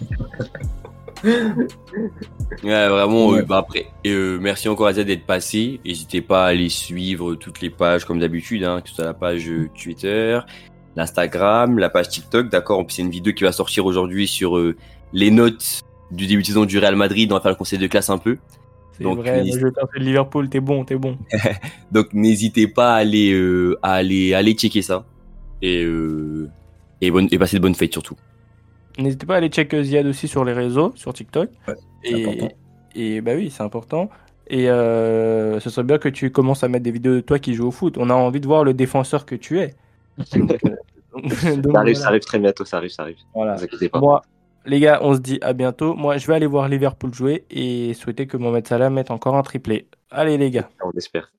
Ouais, 2.63 2.87
vraiment, 2.87 3.27
Ouais. 3.27 3.39
euh, 3.39 3.45
bah 3.45 3.57
après, 3.57 3.87
et, 4.05 4.11
euh, 4.11 4.37
merci 4.39 4.69
encore 4.69 4.87
à 4.87 4.93
Z 4.93 4.99
d'être 5.05 5.25
passé. 5.25 5.81
N'hésitez 5.85 6.21
pas 6.21 6.45
à 6.45 6.47
aller 6.49 6.69
suivre 6.69 7.35
toutes 7.35 7.61
les 7.61 7.69
pages 7.69 8.05
comme 8.05 8.19
d'habitude, 8.19 8.63
hein, 8.63 8.81
que 8.81 8.89
ce 8.89 8.95
soit 8.95 9.05
la 9.05 9.13
page 9.13 9.47
euh, 9.49 9.69
Twitter, 9.81 10.39
l'Instagram, 10.95 11.79
la 11.79 11.89
page 11.89 12.09
TikTok, 12.09 12.49
d'accord. 12.49 12.79
En 12.79 12.83
plus, 12.83 12.95
c'est 12.95 13.01
une 13.01 13.09
vidéo 13.09 13.33
qui 13.33 13.43
va 13.43 13.51
sortir 13.51 13.85
aujourd'hui 13.85 14.27
sur 14.27 14.57
euh, 14.57 14.75
les 15.13 15.31
notes 15.31 15.81
du 16.11 16.27
début 16.27 16.41
de 16.41 16.47
saison 16.47 16.65
du 16.65 16.77
Real 16.79 16.95
Madrid. 16.95 17.31
On 17.31 17.35
va 17.35 17.41
faire 17.41 17.51
le 17.51 17.57
conseil 17.57 17.79
de 17.79 17.87
classe 17.87 18.09
un 18.09 18.17
peu. 18.17 18.37
C'est 18.93 19.03
Donc, 19.03 19.19
vrai, 19.19 19.45
je 19.45 19.59
de 19.59 19.99
Liverpool, 19.99 20.49
t'es 20.49 20.59
bon, 20.59 20.83
t'es 20.83 20.95
bon. 20.95 21.17
Donc, 21.91 22.13
n'hésitez 22.13 22.67
pas 22.67 22.95
à 22.95 22.97
aller, 22.97 23.31
euh, 23.31 23.77
à 23.81 23.93
aller, 23.93 24.33
à 24.33 24.39
aller 24.39 24.53
checker 24.53 24.81
ça. 24.81 25.05
Et, 25.61 25.83
euh, 25.83 26.49
et, 27.01 27.11
bonne, 27.11 27.27
et 27.31 27.37
passer 27.37 27.57
de 27.57 27.61
bonnes 27.61 27.75
fêtes 27.75 27.93
surtout. 27.93 28.15
N'hésitez 28.97 29.25
pas 29.25 29.35
à 29.35 29.37
aller 29.37 29.49
checker 29.49 29.83
Ziad 29.83 30.05
aussi 30.05 30.27
sur 30.27 30.43
les 30.43 30.53
réseaux, 30.53 30.91
sur 30.95 31.13
TikTok. 31.13 31.49
Ouais, 31.67 31.75
et, 32.03 32.37
et 32.95 33.21
bah 33.21 33.33
oui, 33.35 33.49
c'est 33.49 33.63
important. 33.63 34.09
Et 34.49 34.69
euh, 34.69 35.59
ce 35.59 35.69
serait 35.69 35.85
bien 35.85 35.99
que 35.99 36.09
tu 36.09 36.31
commences 36.31 36.63
à 36.63 36.67
mettre 36.67 36.83
des 36.83 36.91
vidéos 36.91 37.13
de 37.15 37.19
toi 37.21 37.37
qui 37.39 37.53
joue 37.53 37.67
au 37.67 37.71
foot. 37.71 37.97
On 37.97 38.09
a 38.09 38.13
envie 38.13 38.39
de 38.41 38.47
voir 38.47 38.63
le 38.63 38.73
défenseur 38.73 39.25
que 39.25 39.35
tu 39.35 39.59
es. 39.59 39.75
Donc, 40.35 40.51
euh, 40.51 40.75
donc 41.13 41.31
Ça 41.33 41.47
arrive, 41.49 41.63
voilà. 41.71 41.93
ça 41.95 42.07
arrive 42.07 42.21
très 42.21 42.39
bientôt, 42.39 42.65
ça 42.65 42.77
arrive, 42.77 42.91
ça 42.91 43.03
arrive. 43.03 43.17
Voilà. 43.33 43.53
Ne 43.53 43.57
vous 43.57 43.63
inquiétez 43.63 43.89
pas. 43.89 43.99
Moi, 43.99 44.21
les 44.65 44.79
gars, 44.79 44.99
on 45.01 45.15
se 45.15 45.19
dit 45.19 45.39
à 45.41 45.53
bientôt. 45.53 45.95
Moi, 45.95 46.17
je 46.17 46.27
vais 46.27 46.35
aller 46.35 46.45
voir 46.45 46.67
Liverpool 46.67 47.13
jouer 47.13 47.45
et 47.49 47.93
souhaiter 47.93 48.27
que 48.27 48.37
Mohamed 48.37 48.67
Salah 48.67 48.89
mette 48.89 49.11
encore 49.11 49.35
un 49.35 49.41
triplé. 49.41 49.87
Allez 50.11 50.37
les 50.37 50.51
gars. 50.51 50.69
On 50.83 50.91
espère. 50.91 51.31